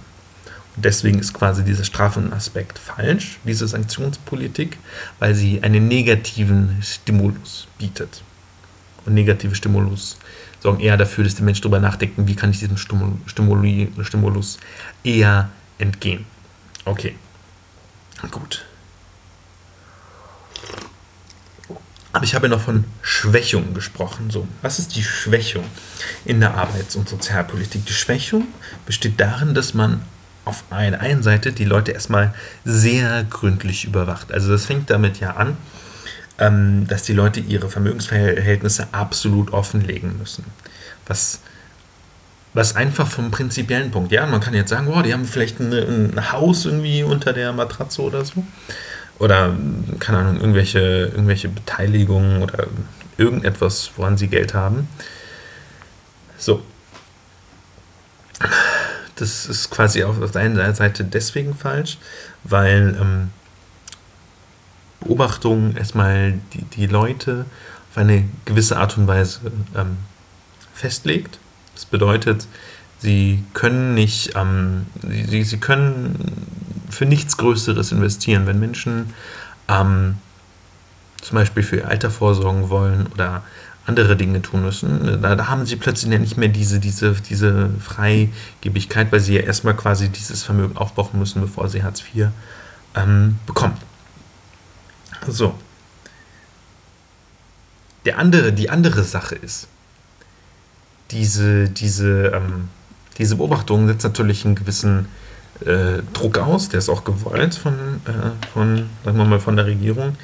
Und 0.76 0.84
deswegen 0.84 1.18
ist 1.18 1.34
quasi 1.34 1.64
dieser 1.64 1.82
Strafenaspekt 1.82 2.78
falsch, 2.78 3.40
diese 3.44 3.66
Sanktionspolitik, 3.66 4.78
weil 5.18 5.34
sie 5.34 5.64
einen 5.64 5.88
negativen 5.88 6.76
Stimulus 6.80 7.66
bietet. 7.76 8.22
Und 9.04 9.14
negative 9.14 9.56
Stimulus 9.56 10.16
sorgen 10.60 10.78
eher 10.78 10.96
dafür, 10.96 11.24
dass 11.24 11.34
die 11.34 11.42
Menschen 11.42 11.62
darüber 11.62 11.80
nachdenken, 11.80 12.28
wie 12.28 12.36
kann 12.36 12.52
ich 12.52 12.60
diesem 12.60 12.76
Stimulus 12.76 14.58
eher 15.02 15.50
entgehen. 15.78 16.24
Okay, 16.84 17.16
gut. 18.30 18.64
Aber 22.12 22.24
ich 22.24 22.34
habe 22.34 22.48
noch 22.48 22.60
von 22.60 22.84
Schwächung 23.02 23.72
gesprochen. 23.72 24.30
So, 24.30 24.48
was 24.62 24.78
ist 24.78 24.96
die 24.96 25.02
Schwächung 25.02 25.64
in 26.24 26.40
der 26.40 26.54
Arbeits- 26.54 26.96
und 26.96 27.08
Sozialpolitik? 27.08 27.86
Die 27.86 27.92
Schwächung 27.92 28.48
besteht 28.84 29.20
darin, 29.20 29.54
dass 29.54 29.74
man 29.74 30.02
auf 30.44 30.64
einer 30.70 31.00
einen 31.00 31.22
Seite 31.22 31.52
die 31.52 31.64
Leute 31.64 31.92
erstmal 31.92 32.34
sehr 32.64 33.24
gründlich 33.24 33.84
überwacht. 33.84 34.32
Also 34.32 34.50
das 34.50 34.66
fängt 34.66 34.90
damit 34.90 35.20
ja 35.20 35.36
an, 35.36 35.56
ähm, 36.38 36.86
dass 36.88 37.04
die 37.04 37.12
Leute 37.12 37.38
ihre 37.38 37.68
Vermögensverhältnisse 37.68 38.88
absolut 38.90 39.52
offenlegen 39.52 40.18
müssen. 40.18 40.44
Was, 41.06 41.40
was 42.54 42.74
einfach 42.74 43.06
vom 43.06 43.30
prinzipiellen 43.30 43.92
Punkt, 43.92 44.10
ja, 44.10 44.26
man 44.26 44.40
kann 44.40 44.54
jetzt 44.54 44.70
sagen, 44.70 44.88
wow, 44.88 45.02
die 45.02 45.12
haben 45.12 45.26
vielleicht 45.26 45.60
ein, 45.60 45.72
ein 45.72 46.32
Haus 46.32 46.64
irgendwie 46.64 47.04
unter 47.04 47.32
der 47.32 47.52
Matratze 47.52 48.02
oder 48.02 48.24
so 48.24 48.44
oder, 49.20 49.54
keine 49.98 50.18
Ahnung, 50.18 50.36
irgendwelche, 50.40 50.80
irgendwelche 50.80 51.48
Beteiligungen 51.48 52.42
oder 52.42 52.66
irgendetwas, 53.18 53.92
woran 53.96 54.16
sie 54.16 54.28
Geld 54.28 54.54
haben. 54.54 54.88
So. 56.38 56.62
Das 59.16 59.44
ist 59.44 59.70
quasi 59.70 60.02
auf 60.02 60.30
der 60.30 60.40
einen 60.40 60.74
Seite 60.74 61.04
deswegen 61.04 61.54
falsch, 61.54 61.98
weil 62.44 62.96
ähm, 62.98 63.30
Beobachtung 65.00 65.76
erstmal 65.76 66.40
die, 66.54 66.62
die 66.62 66.86
Leute 66.86 67.44
auf 67.90 67.98
eine 67.98 68.26
gewisse 68.46 68.78
Art 68.78 68.96
und 68.96 69.06
Weise 69.06 69.40
ähm, 69.76 69.98
festlegt. 70.72 71.38
Das 71.74 71.84
bedeutet, 71.84 72.46
sie 73.00 73.44
können 73.52 73.92
nicht, 73.92 74.32
ähm, 74.34 74.86
sie, 75.02 75.42
sie 75.42 75.58
können 75.58 76.59
für 76.90 77.06
nichts 77.06 77.36
Größeres 77.36 77.92
investieren. 77.92 78.46
Wenn 78.46 78.60
Menschen 78.60 79.14
ähm, 79.68 80.16
zum 81.20 81.36
Beispiel 81.36 81.62
für 81.62 81.76
ihr 81.76 81.88
Alter 81.88 82.10
vorsorgen 82.10 82.70
wollen 82.70 83.06
oder 83.08 83.42
andere 83.86 84.16
Dinge 84.16 84.42
tun 84.42 84.62
müssen, 84.62 85.20
da, 85.22 85.34
da, 85.34 85.48
haben 85.48 85.66
sie 85.66 85.76
plötzlich 85.76 86.12
ja 86.12 86.18
nicht 86.18 86.36
mehr 86.36 86.48
diese, 86.48 86.80
diese, 86.80 87.12
diese 87.12 87.70
Freigebigkeit, 87.80 89.10
weil 89.10 89.20
sie 89.20 89.34
ja 89.34 89.42
erstmal 89.42 89.74
quasi 89.74 90.08
dieses 90.08 90.42
Vermögen 90.42 90.76
aufbauen 90.76 91.18
müssen, 91.18 91.40
bevor 91.40 91.68
sie 91.68 91.82
Hartz 91.82 92.02
IV 92.14 92.28
ähm, 92.94 93.38
bekommen. 93.46 93.76
So. 95.26 95.54
Der 98.04 98.18
andere, 98.18 98.52
die 98.52 98.70
andere 98.70 99.02
Sache 99.02 99.34
ist, 99.34 99.68
diese, 101.10 101.68
diese, 101.68 102.28
ähm, 102.28 102.68
diese 103.18 103.36
Beobachtung 103.36 103.86
setzt 103.88 104.04
natürlich 104.04 104.44
einen 104.44 104.54
gewissen 104.54 105.06
äh, 105.66 106.02
Druck 106.12 106.38
aus, 106.38 106.68
der 106.68 106.78
ist 106.78 106.88
auch 106.88 107.04
gewollt 107.04 107.54
von, 107.54 107.74
äh, 108.06 108.48
von, 108.52 108.86
sagen 109.04 109.18
wir 109.18 109.24
mal, 109.24 109.40
von 109.40 109.56
der 109.56 109.66
Regierung. 109.66 110.16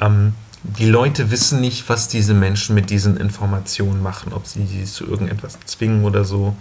Ähm, 0.00 0.34
die 0.62 0.88
Leute 0.88 1.30
wissen 1.30 1.60
nicht, 1.60 1.88
was 1.88 2.08
diese 2.08 2.34
Menschen 2.34 2.74
mit 2.74 2.90
diesen 2.90 3.16
Informationen 3.16 4.02
machen, 4.02 4.32
ob 4.32 4.46
sie 4.46 4.66
sie 4.66 4.84
zu 4.84 5.06
irgendetwas 5.06 5.58
zwingen 5.64 6.04
oder 6.04 6.24
so. 6.24 6.54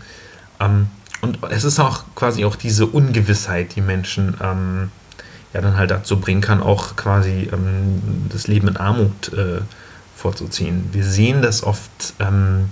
Ähm, 0.59 0.87
und 1.21 1.39
es 1.49 1.65
ist 1.65 1.79
auch 1.79 2.03
quasi 2.15 2.45
auch 2.45 2.55
diese 2.55 2.85
Ungewissheit, 2.85 3.75
die 3.75 3.81
Menschen 3.81 4.37
ähm, 4.41 4.91
ja 5.53 5.61
dann 5.61 5.75
halt 5.75 5.91
dazu 5.91 6.19
bringen 6.19 6.41
kann, 6.41 6.61
auch 6.61 6.95
quasi 6.95 7.49
ähm, 7.51 8.01
das 8.29 8.47
Leben 8.47 8.69
in 8.69 8.77
Armut 8.77 9.33
äh, 9.33 9.61
vorzuziehen. 10.15 10.89
Wir 10.91 11.03
sehen 11.03 11.41
das 11.41 11.63
oft 11.63 12.13
ähm, 12.19 12.69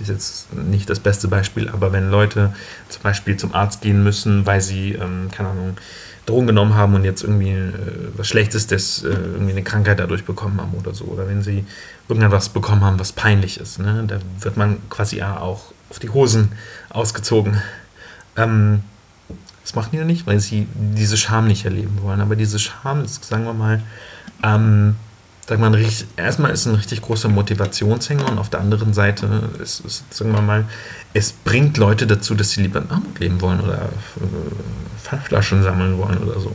ist 0.00 0.08
jetzt 0.08 0.52
nicht 0.54 0.88
das 0.88 1.00
beste 1.00 1.28
Beispiel, 1.28 1.68
aber 1.68 1.92
wenn 1.92 2.10
Leute 2.10 2.52
zum 2.88 3.02
Beispiel 3.02 3.36
zum 3.36 3.54
Arzt 3.54 3.80
gehen 3.80 4.02
müssen, 4.02 4.46
weil 4.46 4.60
sie, 4.60 4.92
ähm, 4.92 5.28
keine 5.30 5.50
Ahnung, 5.50 5.76
Drogen 6.26 6.46
genommen 6.46 6.74
haben 6.74 6.94
und 6.94 7.04
jetzt 7.04 7.22
irgendwie 7.22 7.50
äh, 7.50 7.72
was 8.16 8.28
Schlechtes, 8.28 8.66
das, 8.66 9.02
äh, 9.02 9.08
irgendwie 9.08 9.52
eine 9.52 9.62
Krankheit 9.62 9.98
dadurch 9.98 10.24
bekommen 10.24 10.60
haben 10.60 10.74
oder 10.74 10.94
so, 10.94 11.04
oder 11.06 11.28
wenn 11.28 11.42
sie 11.42 11.64
irgendetwas 12.08 12.50
bekommen 12.50 12.84
haben, 12.84 12.98
was 13.00 13.12
peinlich 13.12 13.58
ist, 13.58 13.78
ne? 13.78 14.04
da 14.06 14.18
wird 14.40 14.56
man 14.56 14.78
quasi 14.90 15.22
auch 15.22 15.72
auf 15.88 15.98
die 15.98 16.10
Hosen 16.10 16.52
ausgezogen. 16.90 17.60
Ähm, 18.36 18.82
das 19.62 19.74
machen 19.74 19.90
die 19.92 19.98
ja 19.98 20.04
nicht, 20.04 20.26
weil 20.26 20.40
sie 20.40 20.66
diese 20.74 21.16
Scham 21.16 21.46
nicht 21.46 21.64
erleben 21.64 21.98
wollen. 22.02 22.20
Aber 22.20 22.34
diese 22.34 22.58
Scham 22.58 23.04
ist, 23.04 23.24
sagen 23.24 23.44
wir 23.44 23.52
mal, 23.52 23.82
ähm, 24.42 24.96
wir 25.58 25.70
mal, 25.70 25.84
erstmal 26.16 26.52
ist 26.52 26.66
ein 26.66 26.76
richtig 26.76 27.02
großer 27.02 27.28
Motivationshänger 27.28 28.28
und 28.28 28.38
auf 28.38 28.50
der 28.50 28.60
anderen 28.60 28.92
Seite 28.94 29.50
ist, 29.60 29.80
ist, 29.80 30.04
sagen 30.14 30.32
wir 30.32 30.42
mal, 30.42 30.64
es 31.12 31.32
bringt 31.32 31.76
Leute 31.76 32.06
dazu, 32.06 32.34
dass 32.34 32.50
sie 32.50 32.62
lieber 32.62 32.80
in 32.80 32.90
Armut 32.90 33.18
leben 33.18 33.40
wollen 33.40 33.60
oder 33.60 33.82
äh, 33.82 35.00
Pfandflaschen 35.02 35.62
sammeln 35.62 35.98
wollen 35.98 36.18
oder 36.18 36.38
so. 36.38 36.54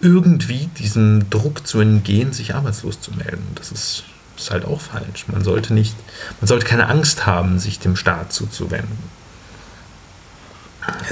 Irgendwie 0.00 0.66
diesem 0.78 1.30
Druck 1.30 1.66
zu 1.66 1.80
entgehen, 1.80 2.32
sich 2.32 2.54
arbeitslos 2.54 3.00
zu 3.00 3.12
melden. 3.12 3.46
Das 3.54 3.72
ist, 3.72 4.04
ist 4.36 4.50
halt 4.50 4.64
auch 4.66 4.80
falsch. 4.80 5.26
Man 5.28 5.42
sollte 5.42 5.72
nicht, 5.72 5.96
man 6.40 6.48
sollte 6.48 6.66
keine 6.66 6.88
Angst 6.88 7.24
haben, 7.24 7.58
sich 7.58 7.78
dem 7.78 7.96
Staat 7.96 8.32
zuzuwenden. 8.32 8.98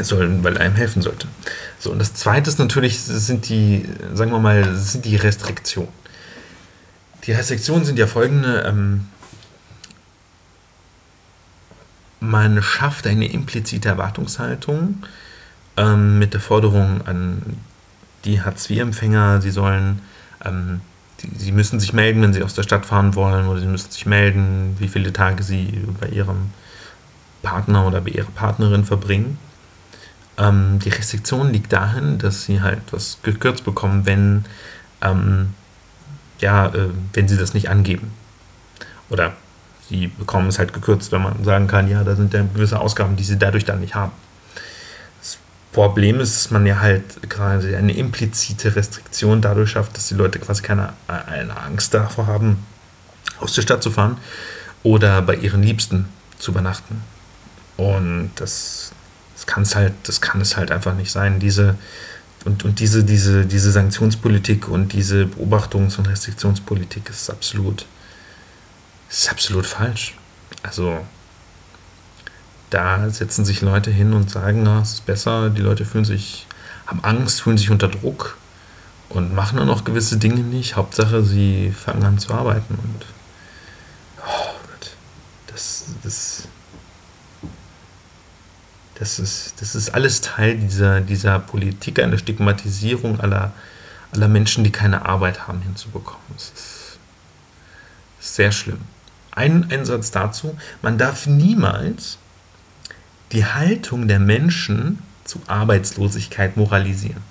sollen, 0.02 0.44
weil 0.44 0.56
er 0.56 0.62
einem 0.62 0.74
helfen 0.74 1.00
sollte. 1.02 1.28
So, 1.78 1.92
und 1.92 1.98
das 1.98 2.14
zweite 2.14 2.50
ist 2.50 2.59
natürlich, 2.59 3.00
sind 3.00 3.48
die, 3.48 3.88
sagen 4.12 4.33
wir 4.33 4.40
mal, 4.40 4.74
sind 4.76 5.04
die 5.04 5.16
Restriktionen. 5.16 5.99
Die 7.24 7.33
Restriktionen 7.33 7.85
sind 7.85 7.98
ja 7.98 8.06
folgende, 8.06 8.64
ähm, 8.66 9.09
man 12.20 12.62
schafft 12.62 13.06
eine 13.06 13.30
implizite 13.30 13.88
Erwartungshaltung 13.88 15.02
ähm, 15.76 16.18
mit 16.18 16.35
der 16.35 16.40
Forderung 16.40 17.06
an 17.06 17.56
die 18.24 18.42
Hartz-IV-Empfänger, 18.42 19.40
sie 19.40 19.50
sollen, 19.50 20.00
ähm, 20.44 20.80
die, 21.20 21.30
sie 21.37 21.52
müssen 21.52 21.80
sich 21.80 21.92
melden, 21.92 22.22
wenn 22.22 22.33
sie 22.33 22.42
aus 22.42 22.54
der 22.54 22.62
Stadt 22.62 22.87
fahren 22.87 23.14
wollen, 23.14 23.46
oder 23.46 23.61
sie 23.61 23.66
müssen 23.66 23.90
sich 23.90 24.06
melden, 24.06 24.76
wie 24.78 24.88
viele 24.88 25.12
Tage 25.12 25.42
sie 25.42 25.87
bei 25.98 26.09
ihrem 26.09 26.50
Partner 27.42 27.87
oder 27.87 28.00
bei 28.00 28.11
ihrer 28.11 28.30
Partnerin 28.30 28.85
verbringen. 28.85 29.38
Ähm, 30.37 30.78
die 30.78 30.90
Restriktion 30.90 31.52
liegt 31.52 31.72
dahin, 31.72 32.18
dass 32.18 32.44
sie 32.44 32.61
halt 32.61 32.80
was 32.90 33.18
gekürzt 33.22 33.64
bekommen, 33.64 34.06
wenn, 34.06 34.44
ähm, 35.02 35.54
ja, 36.40 36.66
äh, 36.66 36.90
wenn 37.12 37.29
sie 37.29 37.37
das 37.37 37.55
nicht 37.55 37.68
angeben. 37.68 38.12
Oder 39.09 39.33
sie 39.88 40.07
bekommen 40.07 40.48
es 40.48 40.59
halt 40.59 40.72
gekürzt, 40.72 41.12
wenn 41.12 41.22
man 41.22 41.44
sagen 41.44 41.66
kann, 41.66 41.88
ja, 41.88 42.05
da 42.05 42.14
sind 42.14 42.33
ja 42.33 42.42
gewisse 42.42 42.81
Ausgaben, 42.81 43.16
die 43.16 43.24
sie 43.24 43.38
dadurch 43.38 43.64
dann 43.64 43.81
nicht 43.81 43.94
haben. 43.94 44.12
Das 45.20 45.38
Problem 45.72 46.20
ist, 46.20 46.37
dass 46.37 46.50
man 46.50 46.64
ja 46.66 46.81
halt 46.81 47.29
quasi 47.29 47.74
eine 47.74 47.92
implizite 47.92 48.76
Restriktion 48.76 49.42
dadurch 49.42 49.70
schafft, 49.70 49.96
dass 49.96 50.09
die 50.09 50.14
Leute 50.14 50.38
quasi 50.38 50.62
keine 50.62 50.92
eine 51.07 51.57
Angst 51.57 51.92
davor 51.94 52.26
haben, 52.26 52.64
aus 53.40 53.55
der 53.55 53.62
Stadt 53.62 53.83
zu 53.83 53.90
fahren 53.90 54.16
oder 54.83 55.22
bei 55.22 55.35
ihren 55.35 55.62
Liebsten 55.62 56.09
zu 56.38 56.53
übernachten. 56.53 57.03
Und 57.76 58.31
das, 58.37 58.92
das 59.35 59.46
kann 59.46 59.62
es 59.62 59.74
halt, 59.74 59.94
das 60.05 60.20
kann 60.20 60.40
es 60.40 60.57
halt 60.57 60.70
einfach 60.70 60.94
nicht 60.94 61.11
sein. 61.11 61.40
Diese 61.40 61.76
und, 62.44 62.64
und 62.64 62.81
diese, 62.81 63.05
diese, 63.05 63.44
diese 63.44 63.70
Sanktionspolitik 63.70 64.68
und 64.68 64.92
diese 64.92 65.24
Beobachtungs- 65.24 65.98
und 65.98 66.09
Restriktionspolitik 66.09 67.09
ist 67.11 67.31
absolut, 67.31 67.87
ist 69.11 69.31
absolut 69.31 69.66
falsch. 69.66 70.14
Also 70.62 71.05
da 72.70 73.11
setzen 73.11 73.44
sich 73.44 73.61
Leute 73.61 73.90
hin 73.90 74.12
und 74.14 74.31
sagen, 74.31 74.62
na, 74.62 74.81
es 74.81 74.94
ist 74.94 75.07
besser, 75.07 75.50
die 75.50 75.61
Leute 75.61 75.85
fühlen 75.85 76.05
sich, 76.05 76.46
haben 76.87 77.05
Angst, 77.05 77.42
fühlen 77.42 77.59
sich 77.59 77.70
unter 77.70 77.88
Druck 77.88 78.38
und 79.11 79.35
machen 79.35 79.59
dann 79.59 79.68
auch 79.68 79.85
gewisse 79.85 80.16
Dinge 80.16 80.40
nicht. 80.40 80.76
Hauptsache, 80.76 81.22
sie 81.22 81.72
fangen 81.72 82.05
an 82.05 82.18
zu 82.18 82.33
arbeiten 82.33 82.74
und 82.74 83.05
oh 84.24 84.55
Gott, 84.66 84.92
das, 85.48 85.87
das 86.03 86.48
das 89.00 89.18
ist, 89.18 89.54
das 89.62 89.74
ist 89.74 89.94
alles 89.94 90.20
Teil 90.20 90.58
dieser, 90.58 91.00
dieser 91.00 91.38
Politik, 91.38 91.98
einer 91.98 92.18
Stigmatisierung 92.18 93.18
aller, 93.18 93.50
aller 94.12 94.28
Menschen, 94.28 94.62
die 94.62 94.70
keine 94.70 95.06
Arbeit 95.06 95.48
haben, 95.48 95.62
hinzubekommen. 95.62 96.20
Das 96.34 96.52
ist, 96.54 96.98
sehr 98.20 98.52
schlimm. 98.52 98.80
Ein, 99.30 99.70
ein 99.70 99.86
Satz 99.86 100.10
dazu, 100.10 100.54
man 100.82 100.98
darf 100.98 101.26
niemals 101.26 102.18
die 103.32 103.46
Haltung 103.46 104.06
der 104.06 104.18
Menschen 104.18 104.98
zu 105.24 105.40
Arbeitslosigkeit 105.46 106.58
moralisieren. 106.58 107.22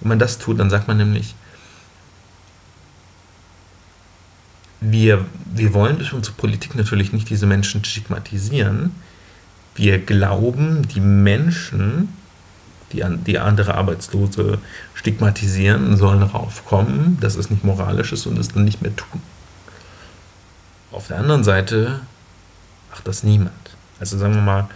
Wenn 0.00 0.08
man 0.08 0.18
das 0.18 0.38
tut, 0.38 0.58
dann 0.58 0.70
sagt 0.70 0.88
man 0.88 0.96
nämlich, 0.96 1.36
wir, 4.80 5.24
wir 5.44 5.72
wollen 5.72 5.98
durch 5.98 6.12
unsere 6.12 6.34
Politik 6.34 6.74
natürlich 6.74 7.12
nicht 7.12 7.30
diese 7.30 7.46
Menschen 7.46 7.84
stigmatisieren, 7.84 8.90
wir 9.76 9.98
glauben, 9.98 10.86
die 10.88 11.00
Menschen, 11.00 12.08
die, 12.92 13.04
an, 13.04 13.24
die 13.24 13.38
andere 13.38 13.74
Arbeitslose 13.74 14.58
stigmatisieren, 14.94 15.96
sollen 15.96 16.20
darauf 16.20 16.64
kommen, 16.64 17.18
dass 17.20 17.36
es 17.36 17.50
nicht 17.50 17.64
moralisch 17.64 18.12
ist 18.12 18.26
und 18.26 18.38
es 18.38 18.48
dann 18.48 18.64
nicht 18.64 18.82
mehr 18.82 18.94
tun. 18.94 19.20
Auf 20.92 21.08
der 21.08 21.18
anderen 21.18 21.44
Seite 21.44 22.00
macht 22.90 23.06
das 23.06 23.22
niemand. 23.22 23.52
Also 24.00 24.18
sagen 24.18 24.34
wir 24.34 24.42
mal, 24.42 24.68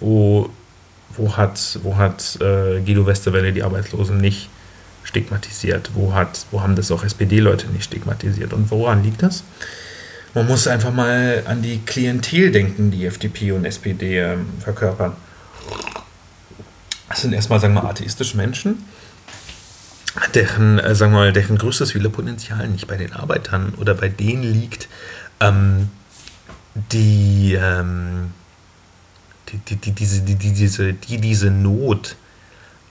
wo, 0.00 0.50
wo 1.16 1.36
hat, 1.36 1.78
wo 1.82 1.96
hat 1.96 2.38
äh, 2.40 2.80
Guido 2.80 3.06
Westerwelle 3.06 3.52
die 3.52 3.62
Arbeitslosen 3.62 4.18
nicht 4.18 4.48
stigmatisiert? 5.04 5.90
Wo, 5.94 6.12
hat, 6.12 6.46
wo 6.50 6.60
haben 6.60 6.74
das 6.74 6.90
auch 6.90 7.04
SPD-Leute 7.04 7.68
nicht 7.68 7.84
stigmatisiert? 7.84 8.52
Und 8.52 8.70
woran 8.70 9.02
liegt 9.04 9.22
das? 9.22 9.44
Man 10.34 10.46
muss 10.46 10.66
einfach 10.66 10.92
mal 10.92 11.42
an 11.46 11.60
die 11.60 11.78
Klientel 11.78 12.50
denken, 12.50 12.90
die 12.90 13.04
FDP 13.04 13.52
und 13.52 13.64
SPD 13.66 14.18
ähm, 14.18 14.46
verkörpern. 14.60 15.12
Das 17.08 17.20
sind 17.20 17.34
erstmal, 17.34 17.60
sagen 17.60 17.74
wir, 17.74 17.84
atheistische 17.84 18.38
Menschen, 18.38 18.82
deren, 20.34 20.78
äh, 20.78 20.94
sagen 20.94 21.12
wir 21.12 21.18
mal, 21.18 21.32
deren 21.32 21.58
größtes 21.58 21.94
Wählerpotenzial 21.94 22.68
nicht 22.68 22.86
bei 22.86 22.96
den 22.96 23.12
Arbeitern 23.12 23.74
oder 23.76 23.94
bei 23.94 24.08
denen 24.08 24.42
liegt, 24.42 24.88
ähm, 25.40 25.90
die, 26.74 27.58
ähm, 27.60 28.32
die, 29.50 29.58
die, 29.58 29.76
die, 29.76 29.92
diese, 29.92 30.22
die, 30.22 30.36
die, 30.36 30.52
diese, 30.52 30.94
die 30.94 31.18
diese 31.18 31.50
Not, 31.50 32.16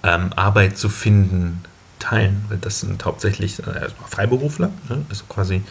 ähm, 0.04 0.32
Arbeit 0.36 0.78
zu 0.78 0.90
finden, 0.90 1.64
teilen. 1.98 2.46
Das 2.62 2.82
sind 2.82 3.04
hauptsächlich 3.06 3.60
äh, 3.60 3.90
Freiberufler, 4.08 4.72
ne? 4.90 5.06
also 5.10 5.24
quasi 5.26 5.64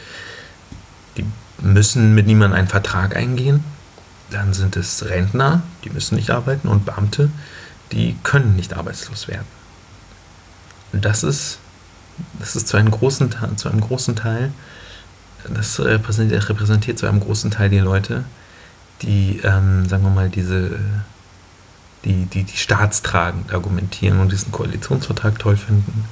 müssen 1.62 2.14
mit 2.14 2.26
niemandem 2.26 2.58
einen 2.58 2.68
Vertrag 2.68 3.16
eingehen. 3.16 3.64
Dann 4.30 4.54
sind 4.54 4.76
es 4.76 5.04
Rentner, 5.06 5.62
die 5.84 5.90
müssen 5.90 6.14
nicht 6.14 6.30
arbeiten, 6.30 6.68
und 6.68 6.84
Beamte, 6.84 7.30
die 7.92 8.16
können 8.22 8.56
nicht 8.56 8.74
arbeitslos 8.74 9.28
werden. 9.28 9.46
Und 10.92 11.04
das 11.04 11.22
ist, 11.24 11.58
das 12.38 12.56
ist 12.56 12.68
zu 12.68 12.76
einem 12.76 12.90
großen, 12.90 13.34
zu 13.56 13.68
einem 13.68 13.80
großen 13.80 14.16
Teil, 14.16 14.52
das 15.48 15.80
repräsentiert, 15.80 16.48
repräsentiert 16.48 16.98
zu 16.98 17.06
einem 17.06 17.20
großen 17.20 17.50
Teil 17.50 17.70
die 17.70 17.78
Leute, 17.78 18.24
die, 19.02 19.40
ähm, 19.42 19.88
sagen 19.88 20.02
wir 20.04 20.10
mal, 20.10 20.28
diese, 20.28 20.78
die, 22.04 22.26
die, 22.26 22.44
die 22.44 22.56
staatstragend 22.56 23.52
argumentieren 23.52 24.20
und 24.20 24.32
diesen 24.32 24.52
Koalitionsvertrag 24.52 25.38
toll 25.38 25.56
finden 25.56 26.04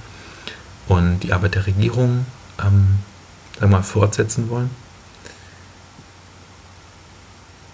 und 0.89 1.21
die 1.21 1.33
Arbeit 1.33 1.55
der 1.55 1.67
Regierung, 1.67 2.27
ähm, 2.59 2.99
sagen 3.59 3.71
wir 3.71 3.79
mal, 3.79 3.83
fortsetzen 3.83 4.49
wollen. 4.49 4.71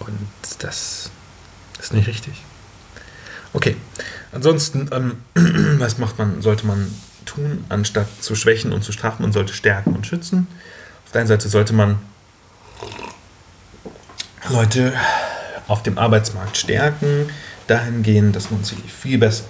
Und 0.07 0.27
das 0.59 1.11
ist 1.79 1.93
nicht 1.93 2.07
richtig. 2.07 2.43
Okay, 3.53 3.77
ansonsten, 4.31 4.89
ähm, 4.91 5.17
was 5.79 5.97
macht 5.97 6.17
man, 6.17 6.41
sollte 6.41 6.67
man 6.67 6.93
tun, 7.25 7.65
anstatt 7.69 8.07
zu 8.21 8.35
schwächen 8.35 8.73
und 8.73 8.83
zu 8.83 8.91
strafen? 8.91 9.23
Man 9.23 9.31
sollte 9.31 9.53
stärken 9.53 9.95
und 9.95 10.05
schützen. 10.05 10.47
Auf 11.05 11.11
der 11.11 11.21
einen 11.21 11.27
Seite 11.27 11.47
sollte 11.47 11.73
man 11.73 11.99
Leute 14.49 14.93
auf 15.67 15.83
dem 15.83 15.97
Arbeitsmarkt 15.97 16.57
stärken, 16.57 17.29
dahingehend, 17.67 18.35
dass 18.35 18.51
man 18.51 18.63
sie 18.63 18.75
viel 18.75 19.17
besser 19.17 19.45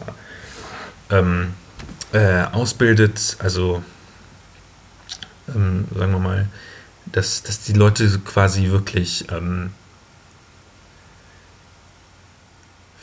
ähm, 1.10 1.54
äh, 2.14 2.44
ausbildet, 2.44 3.38
also 3.40 3.84
ähm, 5.54 5.86
sagen 5.94 6.12
wir 6.12 6.20
mal, 6.20 6.48
dass, 7.06 7.44
dass 7.44 7.62
die 7.62 7.74
Leute 7.74 8.20
quasi 8.20 8.70
wirklich 8.70 9.26
ähm, 9.32 9.72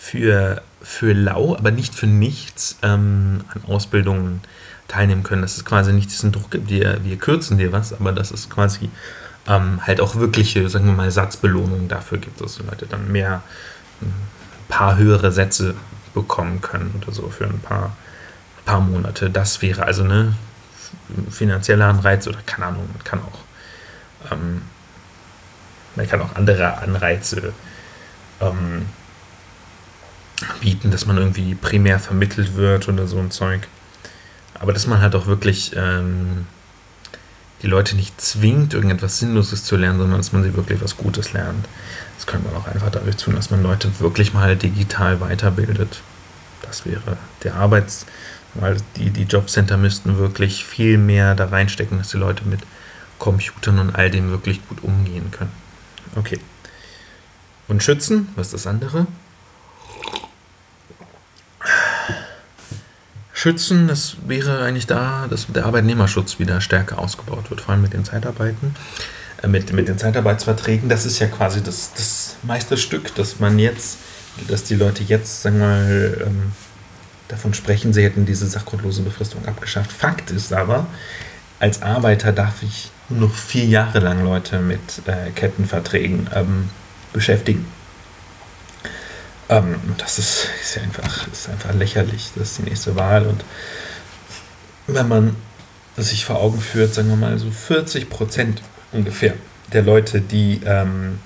für, 0.03 0.63
für 0.83 1.13
lau, 1.13 1.57
aber 1.57 1.71
nicht 1.71 1.95
für 1.95 2.09
nichts 2.09 2.77
ähm, 2.83 3.45
an 3.55 3.63
Ausbildungen 3.73 4.41
teilnehmen 4.89 5.23
können. 5.23 5.43
Dass 5.43 5.57
es 5.57 5.65
quasi 5.65 5.93
nicht 5.93 6.11
diesen 6.11 6.33
Druck 6.33 6.51
gibt, 6.51 6.69
wir, 6.69 7.05
wir 7.05 7.17
kürzen 7.17 7.57
dir 7.57 7.71
was, 7.71 7.93
aber 7.93 8.11
dass 8.11 8.33
es 8.33 8.51
quasi 8.51 8.91
ähm, 9.47 9.87
halt 9.87 10.01
auch 10.01 10.17
wirkliche, 10.17 10.69
sagen 10.69 10.87
wir 10.87 10.93
mal, 10.93 11.11
Satzbelohnungen 11.13 11.87
dafür 11.87 12.19
gibt, 12.19 12.41
dass 12.41 12.57
die 12.57 12.65
Leute 12.65 12.87
dann 12.87 13.13
mehr, 13.13 13.43
ein 14.01 14.13
paar 14.69 14.97
höhere 14.97 15.31
Sätze 15.31 15.77
bekommen 16.15 16.61
können 16.61 16.93
oder 17.01 17.13
so 17.13 17.29
für 17.29 17.45
ein 17.45 17.61
paar, 17.61 17.97
paar 18.65 18.81
Monate. 18.81 19.31
Das 19.31 19.63
wäre 19.63 19.85
also 19.85 20.03
eine 20.03 20.35
finanzieller 21.31 21.87
Anreiz 21.87 22.27
oder 22.27 22.41
keine 22.45 22.67
Ahnung, 22.67 22.89
man 22.93 23.05
kann 23.05 23.21
auch, 23.21 24.33
ähm, 24.33 24.63
man 25.95 26.09
kann 26.09 26.21
auch 26.23 26.35
andere 26.35 26.79
Anreize 26.79 27.53
ähm, 28.41 28.87
bieten, 30.61 30.91
dass 30.91 31.07
man 31.07 31.17
irgendwie 31.17 31.55
primär 31.55 31.99
vermittelt 31.99 32.57
wird 32.57 32.89
oder 32.89 33.07
so 33.07 33.19
ein 33.19 33.31
Zeug. 33.31 33.69
Aber 34.55 34.73
dass 34.73 34.87
man 34.87 35.01
halt 35.01 35.15
auch 35.15 35.27
wirklich 35.27 35.73
ähm, 35.77 36.47
die 37.63 37.67
Leute 37.67 37.97
nicht 37.97 38.21
zwingt, 38.21 38.75
irgendetwas 38.75 39.19
Sinnloses 39.19 39.65
zu 39.65 39.77
lernen, 39.77 39.99
sondern 39.99 40.19
dass 40.19 40.33
man 40.33 40.43
sie 40.43 40.55
wirklich 40.55 40.81
was 40.83 40.97
Gutes 40.97 41.33
lernt. 41.33 41.67
Das 42.17 42.27
könnte 42.27 42.49
man 42.49 42.61
auch 42.61 42.67
einfach 42.67 42.91
dadurch 42.91 43.17
tun, 43.17 43.35
dass 43.35 43.51
man 43.51 43.63
Leute 43.63 43.89
wirklich 44.01 44.35
mal 44.35 44.57
digital 44.57 45.21
weiterbildet. 45.21 46.01
Das 46.63 46.85
wäre 46.87 47.17
der 47.43 47.55
Arbeits-, 47.57 48.07
weil 48.55 48.77
die, 48.97 49.11
die 49.11 49.25
Jobcenter 49.25 49.77
müssten 49.77 50.19
wirklich 50.19 50.65
viel 50.65 50.99
mehr 50.99 51.35
da 51.35 51.47
reinstecken, 51.47 51.99
dass 51.99 52.11
die 52.11 52.19
Leute 52.19 52.45
mit 52.45 52.61
Computern 53.19 53.79
und 53.79 53.95
all 53.95 54.11
dem 54.11 54.31
wirklich 54.31 54.67
gut 54.69 54.83
umgehen 54.83 55.31
können. 55.31 55.53
Okay. 56.17 56.39
Und 57.69 57.83
schützen, 57.83 58.29
was 58.35 58.49
ist 58.49 58.55
das 58.55 58.67
andere? 58.67 59.07
Schützen. 63.43 63.89
Das 63.89 64.17
wäre 64.27 64.63
eigentlich 64.63 64.87
da, 64.87 65.27
dass 65.29 65.47
der 65.49 65.67
Arbeitnehmerschutz 65.67 66.39
wieder 66.39 66.61
stärker 66.61 66.99
ausgebaut 66.99 67.51
wird, 67.51 67.61
vor 67.61 67.73
allem 67.73 67.83
mit 67.83 67.93
den 67.93 68.05
Zeitarbeiten, 68.05 68.77
äh, 69.43 69.49
mit, 69.49 69.73
mit 69.73 69.89
den 69.89 69.99
Zeitarbeitsverträgen. 69.99 70.89
Das 70.89 71.05
ist 71.05 71.19
ja 71.19 71.27
quasi 71.27 71.63
das, 71.63 71.93
das 71.95 72.37
Meisterstück, 72.43 73.15
dass 73.17 73.41
man 73.41 73.59
jetzt, 73.59 73.99
dass 74.49 74.63
die 74.65 74.77
Leute 74.77 75.03
jetzt, 75.03 75.43
sagen 75.43 75.59
wir 75.59 75.67
mal, 75.67 76.23
ähm, 76.27 76.53
davon 77.29 77.53
sprechen, 77.55 77.93
sie 77.93 78.05
hätten 78.05 78.27
diese 78.27 78.47
sachgrundlose 78.47 79.03
Befristung 79.03 79.47
abgeschafft. 79.47 79.91
Fakt 79.91 80.31
ist 80.31 80.53
aber, 80.53 80.87
als 81.59 81.83
Arbeiter 81.83 82.31
darf 82.33 82.63
ich 82.63 82.91
nur 83.09 83.29
noch 83.29 83.35
vier 83.35 83.65
Jahre 83.65 83.99
lang 83.99 84.25
Leute 84.25 84.61
mit 84.61 85.03
äh, 85.07 85.31
Kettenverträgen 85.31 86.29
ähm, 86.35 86.69
beschäftigen. 87.13 87.67
Ähm, 89.49 89.77
das 89.99 90.19
ist, 90.19 90.49
ist 90.61 90.79
einfach, 90.79 91.27
ist 91.29 91.49
einfach 91.49 91.75
lächerlich. 91.75 92.31
Das 92.35 92.53
ist 92.53 92.59
die 92.59 92.63
nächste 92.63 92.97
Wahl. 92.97 93.27
Und 93.27 93.45
wenn 94.87 95.09
man 95.09 95.37
sich 95.97 96.25
vor 96.25 96.37
Augen 96.41 96.61
führt, 96.61 96.95
sagen 96.95 97.09
wir 97.09 97.17
mal 97.17 97.39
so 97.39 97.51
40 97.51 98.09
Prozent 98.09 98.63
ungefähr 98.93 99.35
der 99.73 99.83
Leute, 99.83 100.21
die, 100.21 100.61
ähm, 100.65 101.19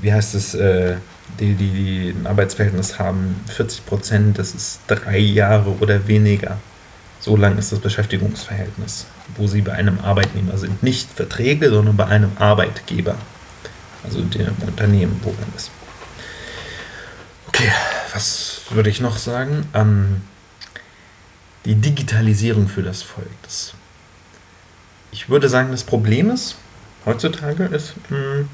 wie 0.00 0.12
heißt 0.12 0.34
es, 0.34 0.54
äh, 0.54 0.96
die, 1.40 1.54
die, 1.54 1.70
die 1.70 2.14
ein 2.16 2.26
Arbeitsverhältnis 2.26 2.98
haben, 2.98 3.40
40 3.48 3.86
Prozent, 3.86 4.38
das 4.38 4.54
ist 4.54 4.80
drei 4.86 5.18
Jahre 5.18 5.70
oder 5.80 6.06
weniger. 6.06 6.58
So 7.20 7.36
lang 7.36 7.56
ist 7.56 7.72
das 7.72 7.78
Beschäftigungsverhältnis, 7.78 9.06
wo 9.36 9.46
sie 9.46 9.62
bei 9.62 9.72
einem 9.72 9.98
Arbeitnehmer 10.00 10.58
sind. 10.58 10.82
Nicht 10.82 11.10
Verträge, 11.10 11.70
sondern 11.70 11.96
bei 11.96 12.06
einem 12.06 12.32
Arbeitgeber. 12.38 13.16
Also 14.04 14.20
dem 14.20 14.54
Unternehmen, 14.66 15.18
wo 15.22 15.30
man 15.30 15.46
ist. 15.56 15.70
Okay, 17.54 17.70
was 18.12 18.62
würde 18.70 18.90
ich 18.90 19.00
noch 19.00 19.16
sagen? 19.16 19.68
Ähm, 19.74 20.22
die 21.64 21.76
Digitalisierung 21.76 22.66
für 22.66 22.82
das 22.82 23.04
Volk. 23.04 23.28
Das, 23.42 23.74
ich 25.12 25.28
würde 25.28 25.48
sagen, 25.48 25.70
das 25.70 25.84
Problem 25.84 26.30
ist, 26.30 26.56
heutzutage 27.06 27.66
ist, 27.66 27.94
mh, 28.10 28.46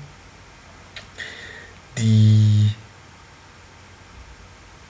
die, 1.97 2.73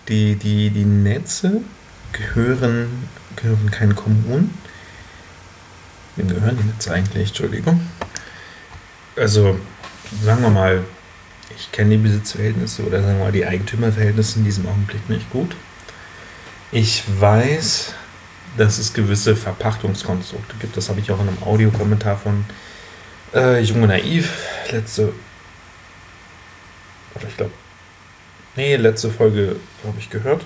die, 0.09 0.35
die, 0.35 0.70
die 0.70 0.85
Netze 0.85 1.61
gehören, 2.11 3.09
gehören 3.37 3.70
keinen 3.70 3.94
Kommunen. 3.94 4.59
Wem 6.16 6.27
gehören 6.27 6.59
die 6.59 6.64
Netze 6.64 6.92
eigentlich? 6.92 7.29
Entschuldigung. 7.29 7.81
Also, 9.14 9.61
sagen 10.25 10.42
wir 10.42 10.51
mal, 10.51 10.85
ich 11.61 11.73
kenne 11.73 11.90
die 11.90 12.03
Besitzverhältnisse 12.03 12.85
oder 12.85 13.03
sagen 13.03 13.18
wir 13.18 13.25
mal 13.25 13.33
die 13.33 13.44
Eigentümerverhältnisse 13.44 14.38
in 14.38 14.44
diesem 14.46 14.66
Augenblick 14.66 15.09
nicht 15.11 15.31
gut. 15.31 15.55
Ich 16.73 17.05
weiß, 17.20 17.92
dass 18.57 18.79
es 18.79 18.94
gewisse 18.94 19.37
Verpachtungskonstrukte 19.37 20.57
gibt. 20.59 20.77
Das 20.77 20.88
habe 20.88 21.01
ich 21.01 21.11
auch 21.11 21.20
in 21.20 21.29
einem 21.29 21.42
Audiokommentar 21.42 22.16
von 22.16 22.44
äh, 23.35 23.61
Junge 23.61 23.88
Naiv 23.88 24.46
letzte 24.70 25.12
oder 27.14 27.29
ich 27.29 27.37
glaube, 27.37 27.53
nee, 28.57 28.77
letzte 28.77 29.11
Folge 29.11 29.57
habe 29.85 29.99
ich 29.99 30.09
gehört. 30.09 30.42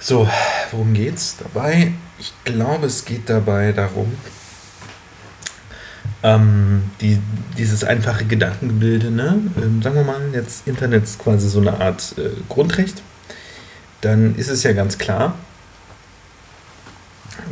So, 0.00 0.28
worum 0.72 0.92
geht's 0.92 1.36
dabei? 1.36 1.92
Ich 2.18 2.32
glaube, 2.44 2.86
es 2.86 3.04
geht 3.04 3.30
dabei 3.30 3.72
darum, 3.72 4.16
ähm, 6.24 6.82
die, 7.02 7.20
dieses 7.58 7.84
einfache 7.84 8.24
Gedankengebilde, 8.24 9.10
ne? 9.10 9.38
Ähm, 9.62 9.82
sagen 9.82 9.94
wir 9.94 10.04
mal, 10.04 10.20
jetzt 10.32 10.66
Internet 10.66 11.04
ist 11.04 11.18
quasi 11.18 11.48
so 11.48 11.60
eine 11.60 11.78
Art 11.78 12.14
äh, 12.16 12.30
Grundrecht, 12.48 13.02
dann 14.00 14.34
ist 14.34 14.48
es 14.48 14.62
ja 14.62 14.72
ganz 14.72 14.96
klar, 14.96 15.34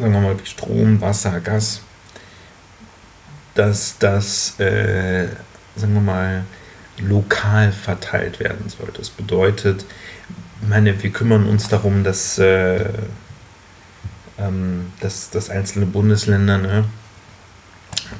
sagen 0.00 0.14
wir 0.14 0.20
mal 0.20 0.40
wie 0.40 0.46
Strom, 0.46 1.00
Wasser, 1.02 1.38
Gas, 1.40 1.82
dass 3.54 3.98
das, 3.98 4.58
äh, 4.58 5.26
sagen 5.76 5.92
wir 5.92 6.00
mal, 6.00 6.44
lokal 6.96 7.72
verteilt 7.72 8.40
werden 8.40 8.70
soll. 8.70 8.88
Das 8.96 9.10
bedeutet, 9.10 9.84
ich 10.62 10.68
meine, 10.68 11.02
wir 11.02 11.10
kümmern 11.10 11.46
uns 11.46 11.68
darum, 11.68 12.04
dass, 12.04 12.38
äh, 12.38 12.88
ähm, 14.38 14.92
dass, 15.00 15.28
dass 15.28 15.50
einzelne 15.50 15.84
Bundesländer 15.84 16.56
ne, 16.56 16.84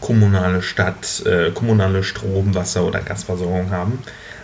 kommunale 0.00 0.62
Stadt, 0.62 1.24
äh, 1.26 1.50
kommunale 1.50 2.02
Strom-, 2.02 2.54
Wasser- 2.54 2.84
oder 2.84 3.00
Gasversorgung 3.00 3.70
haben. 3.70 3.98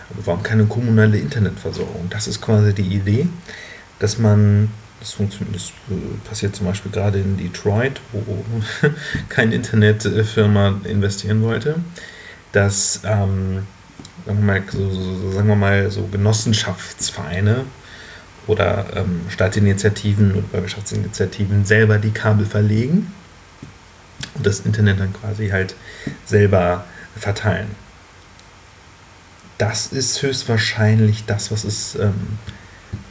Aber 0.09 0.27
warum 0.27 0.43
keine 0.43 0.65
kommunale 0.65 1.17
Internetversorgung? 1.17 2.07
Das 2.09 2.27
ist 2.27 2.41
quasi 2.41 2.73
die 2.73 2.95
Idee, 2.95 3.27
dass 3.99 4.17
man, 4.17 4.71
das, 4.99 5.13
funktioniert, 5.13 5.55
das 5.55 5.69
äh, 5.89 6.27
passiert 6.27 6.55
zum 6.55 6.67
Beispiel 6.67 6.91
gerade 6.91 7.19
in 7.19 7.37
Detroit, 7.37 8.01
wo 8.11 8.23
keine 9.29 9.55
Internetfirma 9.55 10.81
investieren 10.85 11.41
wollte, 11.43 11.75
dass 12.51 13.01
ähm, 13.03 13.67
sagen 14.25 14.39
wir 14.39 14.45
mal, 14.45 14.63
so, 14.71 14.89
so, 14.89 15.31
sagen 15.31 15.47
wir 15.47 15.55
mal, 15.55 15.91
so 15.91 16.07
Genossenschaftsvereine 16.07 17.65
oder 18.47 18.85
ähm, 18.95 19.21
Stadtinitiativen 19.29 20.33
und 20.33 20.51
Bürgerschaftsinitiativen 20.51 21.65
selber 21.65 21.97
die 21.97 22.11
Kabel 22.11 22.45
verlegen 22.45 23.13
und 24.35 24.45
das 24.45 24.61
Internet 24.61 24.99
dann 24.99 25.13
quasi 25.13 25.49
halt 25.49 25.75
selber 26.25 26.85
verteilen. 27.15 27.67
Das 29.57 29.87
ist 29.87 30.21
höchstwahrscheinlich 30.21 31.25
das, 31.25 31.51
was 31.51 31.65
es 31.65 31.95
ähm, 31.95 32.37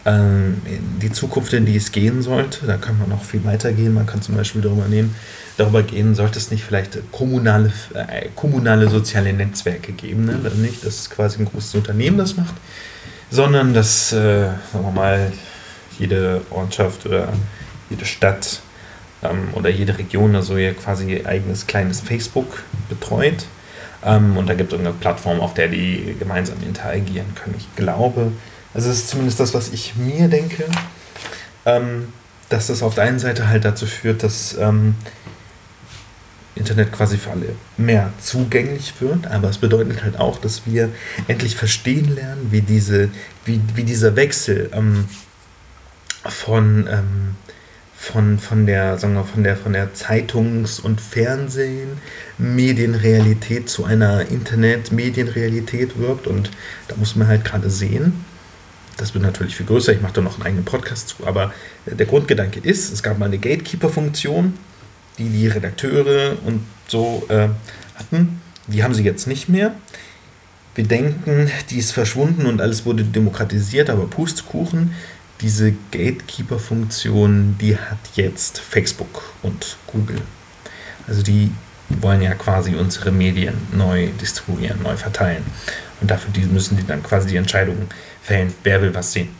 ähm, 0.06 0.62
die 1.02 1.12
Zukunft, 1.12 1.52
in 1.52 1.66
die 1.66 1.76
es 1.76 1.92
gehen 1.92 2.22
sollte. 2.22 2.66
Da 2.66 2.76
kann 2.76 2.98
man 2.98 3.10
noch 3.10 3.22
viel 3.24 3.44
weiter 3.44 3.72
gehen. 3.72 3.92
Man 3.92 4.06
kann 4.06 4.22
zum 4.22 4.36
Beispiel 4.36 4.62
darüber 4.62 4.86
nehmen, 4.86 5.14
darüber 5.56 5.82
gehen, 5.82 6.14
sollte 6.14 6.38
es 6.38 6.50
nicht 6.50 6.64
vielleicht 6.64 6.98
kommunale, 7.12 7.72
äh, 7.94 8.28
kommunale 8.34 8.88
soziale 8.88 9.32
Netzwerke 9.32 9.92
geben. 9.92 10.24
Ne? 10.24 10.40
Also 10.42 10.56
nicht, 10.56 10.84
dass 10.84 11.10
quasi 11.10 11.40
ein 11.40 11.44
großes 11.44 11.74
Unternehmen 11.74 12.16
das 12.16 12.36
macht, 12.36 12.54
sondern 13.30 13.74
dass, 13.74 14.12
äh, 14.12 14.46
sagen 14.72 14.84
wir 14.84 14.92
mal, 14.92 15.32
jede 15.98 16.40
Ortschaft 16.50 17.04
oder 17.04 17.32
jede 17.90 18.06
Stadt 18.06 18.60
ähm, 19.22 19.48
oder 19.54 19.68
jede 19.68 19.98
Region 19.98 20.34
also 20.36 20.56
ihr 20.56 20.74
quasi 20.74 21.24
eigenes 21.24 21.66
kleines 21.66 22.00
Facebook 22.00 22.62
betreut. 22.88 23.46
Ähm, 24.04 24.36
und 24.36 24.48
da 24.48 24.54
gibt 24.54 24.68
es 24.68 24.72
irgendeine 24.74 24.98
Plattform, 24.98 25.40
auf 25.40 25.54
der 25.54 25.68
die 25.68 26.14
gemeinsam 26.18 26.62
interagieren 26.62 27.34
können. 27.34 27.56
Ich 27.58 27.74
glaube, 27.76 28.32
also 28.74 28.88
das 28.88 28.98
ist 28.98 29.08
zumindest 29.08 29.40
das, 29.40 29.54
was 29.54 29.72
ich 29.72 29.96
mir 29.96 30.28
denke, 30.28 30.64
ähm, 31.66 32.12
dass 32.48 32.68
das 32.68 32.82
auf 32.82 32.94
der 32.94 33.04
einen 33.04 33.18
Seite 33.18 33.48
halt 33.48 33.64
dazu 33.64 33.86
führt, 33.86 34.22
dass 34.22 34.56
ähm, 34.58 34.94
Internet 36.54 36.92
quasi 36.92 37.18
für 37.18 37.30
alle 37.30 37.54
mehr 37.76 38.12
zugänglich 38.20 38.94
wird, 39.00 39.26
aber 39.26 39.48
es 39.48 39.58
bedeutet 39.58 40.02
halt 40.02 40.18
auch, 40.18 40.38
dass 40.38 40.62
wir 40.66 40.90
endlich 41.28 41.56
verstehen 41.56 42.14
lernen, 42.14 42.48
wie, 42.50 42.62
diese, 42.62 43.10
wie, 43.44 43.60
wie 43.74 43.84
dieser 43.84 44.16
Wechsel 44.16 44.70
ähm, 44.72 45.06
von, 46.24 46.88
ähm, 46.90 47.36
von, 48.00 48.38
von, 48.38 48.64
der, 48.64 48.96
sagen 48.96 49.14
wir, 49.14 49.24
von, 49.24 49.42
der, 49.42 49.56
von 49.56 49.72
der 49.72 49.92
Zeitungs- 49.92 50.78
und 50.78 51.00
Fernsehen, 51.00 51.98
Medienrealität 52.38 53.68
zu 53.68 53.84
einer 53.84 54.28
Internet-Medienrealität 54.28 55.98
wirkt 55.98 56.28
und 56.28 56.50
da 56.86 56.94
muss 56.96 57.16
man 57.16 57.26
halt 57.26 57.44
gerade 57.44 57.68
sehen, 57.68 58.24
das 58.96 59.14
wird 59.14 59.24
natürlich 59.24 59.56
viel 59.56 59.66
größer, 59.66 59.92
ich 59.92 60.00
mache 60.00 60.14
da 60.14 60.20
noch 60.20 60.34
einen 60.36 60.44
eigenen 60.44 60.64
Podcast 60.64 61.08
zu, 61.08 61.26
aber 61.26 61.52
der 61.86 62.06
Grundgedanke 62.06 62.60
ist, 62.60 62.92
es 62.92 63.02
gab 63.02 63.18
mal 63.18 63.26
eine 63.26 63.38
Gatekeeper-Funktion, 63.38 64.54
die 65.18 65.28
die 65.28 65.48
Redakteure 65.48 66.36
und 66.44 66.64
so 66.86 67.26
äh, 67.28 67.48
hatten. 67.96 68.40
Die 68.68 68.84
haben 68.84 68.94
sie 68.94 69.02
jetzt 69.02 69.26
nicht 69.26 69.48
mehr. 69.48 69.74
Wir 70.74 70.84
denken, 70.84 71.50
die 71.70 71.78
ist 71.78 71.90
verschwunden 71.90 72.46
und 72.46 72.60
alles 72.60 72.86
wurde 72.86 73.02
demokratisiert, 73.02 73.90
aber 73.90 74.06
Pustkuchen, 74.06 74.94
diese 75.40 75.72
Gatekeeper-Funktion, 75.92 77.56
die 77.60 77.76
hat 77.76 77.98
jetzt 78.14 78.58
Facebook 78.58 79.22
und 79.42 79.76
Google. 79.86 80.20
Also 81.06 81.22
die 81.22 81.52
wollen 81.88 82.22
ja 82.22 82.34
quasi 82.34 82.74
unsere 82.74 83.12
Medien 83.12 83.54
neu 83.72 84.08
distribuieren, 84.20 84.82
neu 84.82 84.96
verteilen. 84.96 85.44
Und 86.00 86.10
dafür 86.10 86.30
müssen 86.46 86.76
die 86.76 86.86
dann 86.86 87.02
quasi 87.02 87.28
die 87.28 87.36
Entscheidungen 87.36 87.88
fällen, 88.22 88.52
wer 88.62 88.82
will 88.82 88.94
was 88.94 89.12
sehen. 89.12 89.30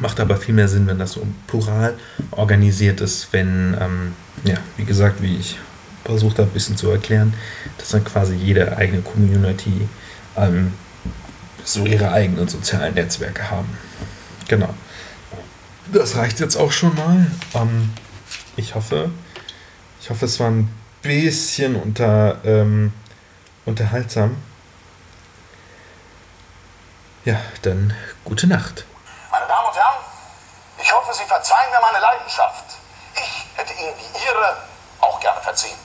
Macht 0.00 0.20
aber 0.20 0.36
viel 0.36 0.54
mehr 0.54 0.68
Sinn, 0.68 0.86
wenn 0.86 0.98
das 0.98 1.12
so 1.12 1.26
plural 1.46 1.96
organisiert 2.30 3.00
ist, 3.00 3.28
wenn, 3.32 3.76
ähm, 3.80 4.14
ja, 4.44 4.56
wie 4.76 4.84
gesagt, 4.84 5.20
wie 5.20 5.36
ich 5.36 5.58
versucht 6.04 6.38
habe, 6.38 6.48
ein 6.48 6.54
bisschen 6.54 6.76
zu 6.76 6.90
erklären, 6.90 7.34
dass 7.76 7.90
dann 7.90 8.04
quasi 8.04 8.34
jede 8.34 8.76
eigene 8.76 9.02
Community 9.02 9.88
ähm, 10.36 10.72
so 11.64 11.84
ihre 11.84 12.12
eigenen 12.12 12.48
sozialen 12.48 12.94
Netzwerke 12.94 13.50
haben. 13.50 13.68
Genau. 14.50 14.74
Das 15.92 16.16
reicht 16.16 16.40
jetzt 16.40 16.56
auch 16.56 16.72
schon 16.72 16.92
mal. 16.96 17.24
Ähm, 17.54 17.94
ich 18.56 18.74
hoffe, 18.74 19.12
ich 20.00 20.10
hoffe, 20.10 20.24
es 20.24 20.40
war 20.40 20.48
ein 20.48 20.76
bisschen 21.02 21.76
unter, 21.76 22.44
ähm, 22.44 22.92
unterhaltsam. 23.64 24.42
Ja, 27.24 27.40
dann 27.62 27.94
gute 28.24 28.48
Nacht. 28.48 28.86
Meine 29.30 29.46
Damen 29.46 29.68
und 29.68 29.76
Herren, 29.76 30.02
ich 30.82 30.92
hoffe, 30.92 31.14
Sie 31.14 31.28
Leidenschaft. 32.00 32.64
Ich 33.14 33.46
hätte 33.56 33.72
Ihnen 33.74 33.94
die 33.94 34.24
Ihre 34.26 34.56
auch 35.00 35.20
gerne 35.20 35.40
verziehen. 35.42 35.78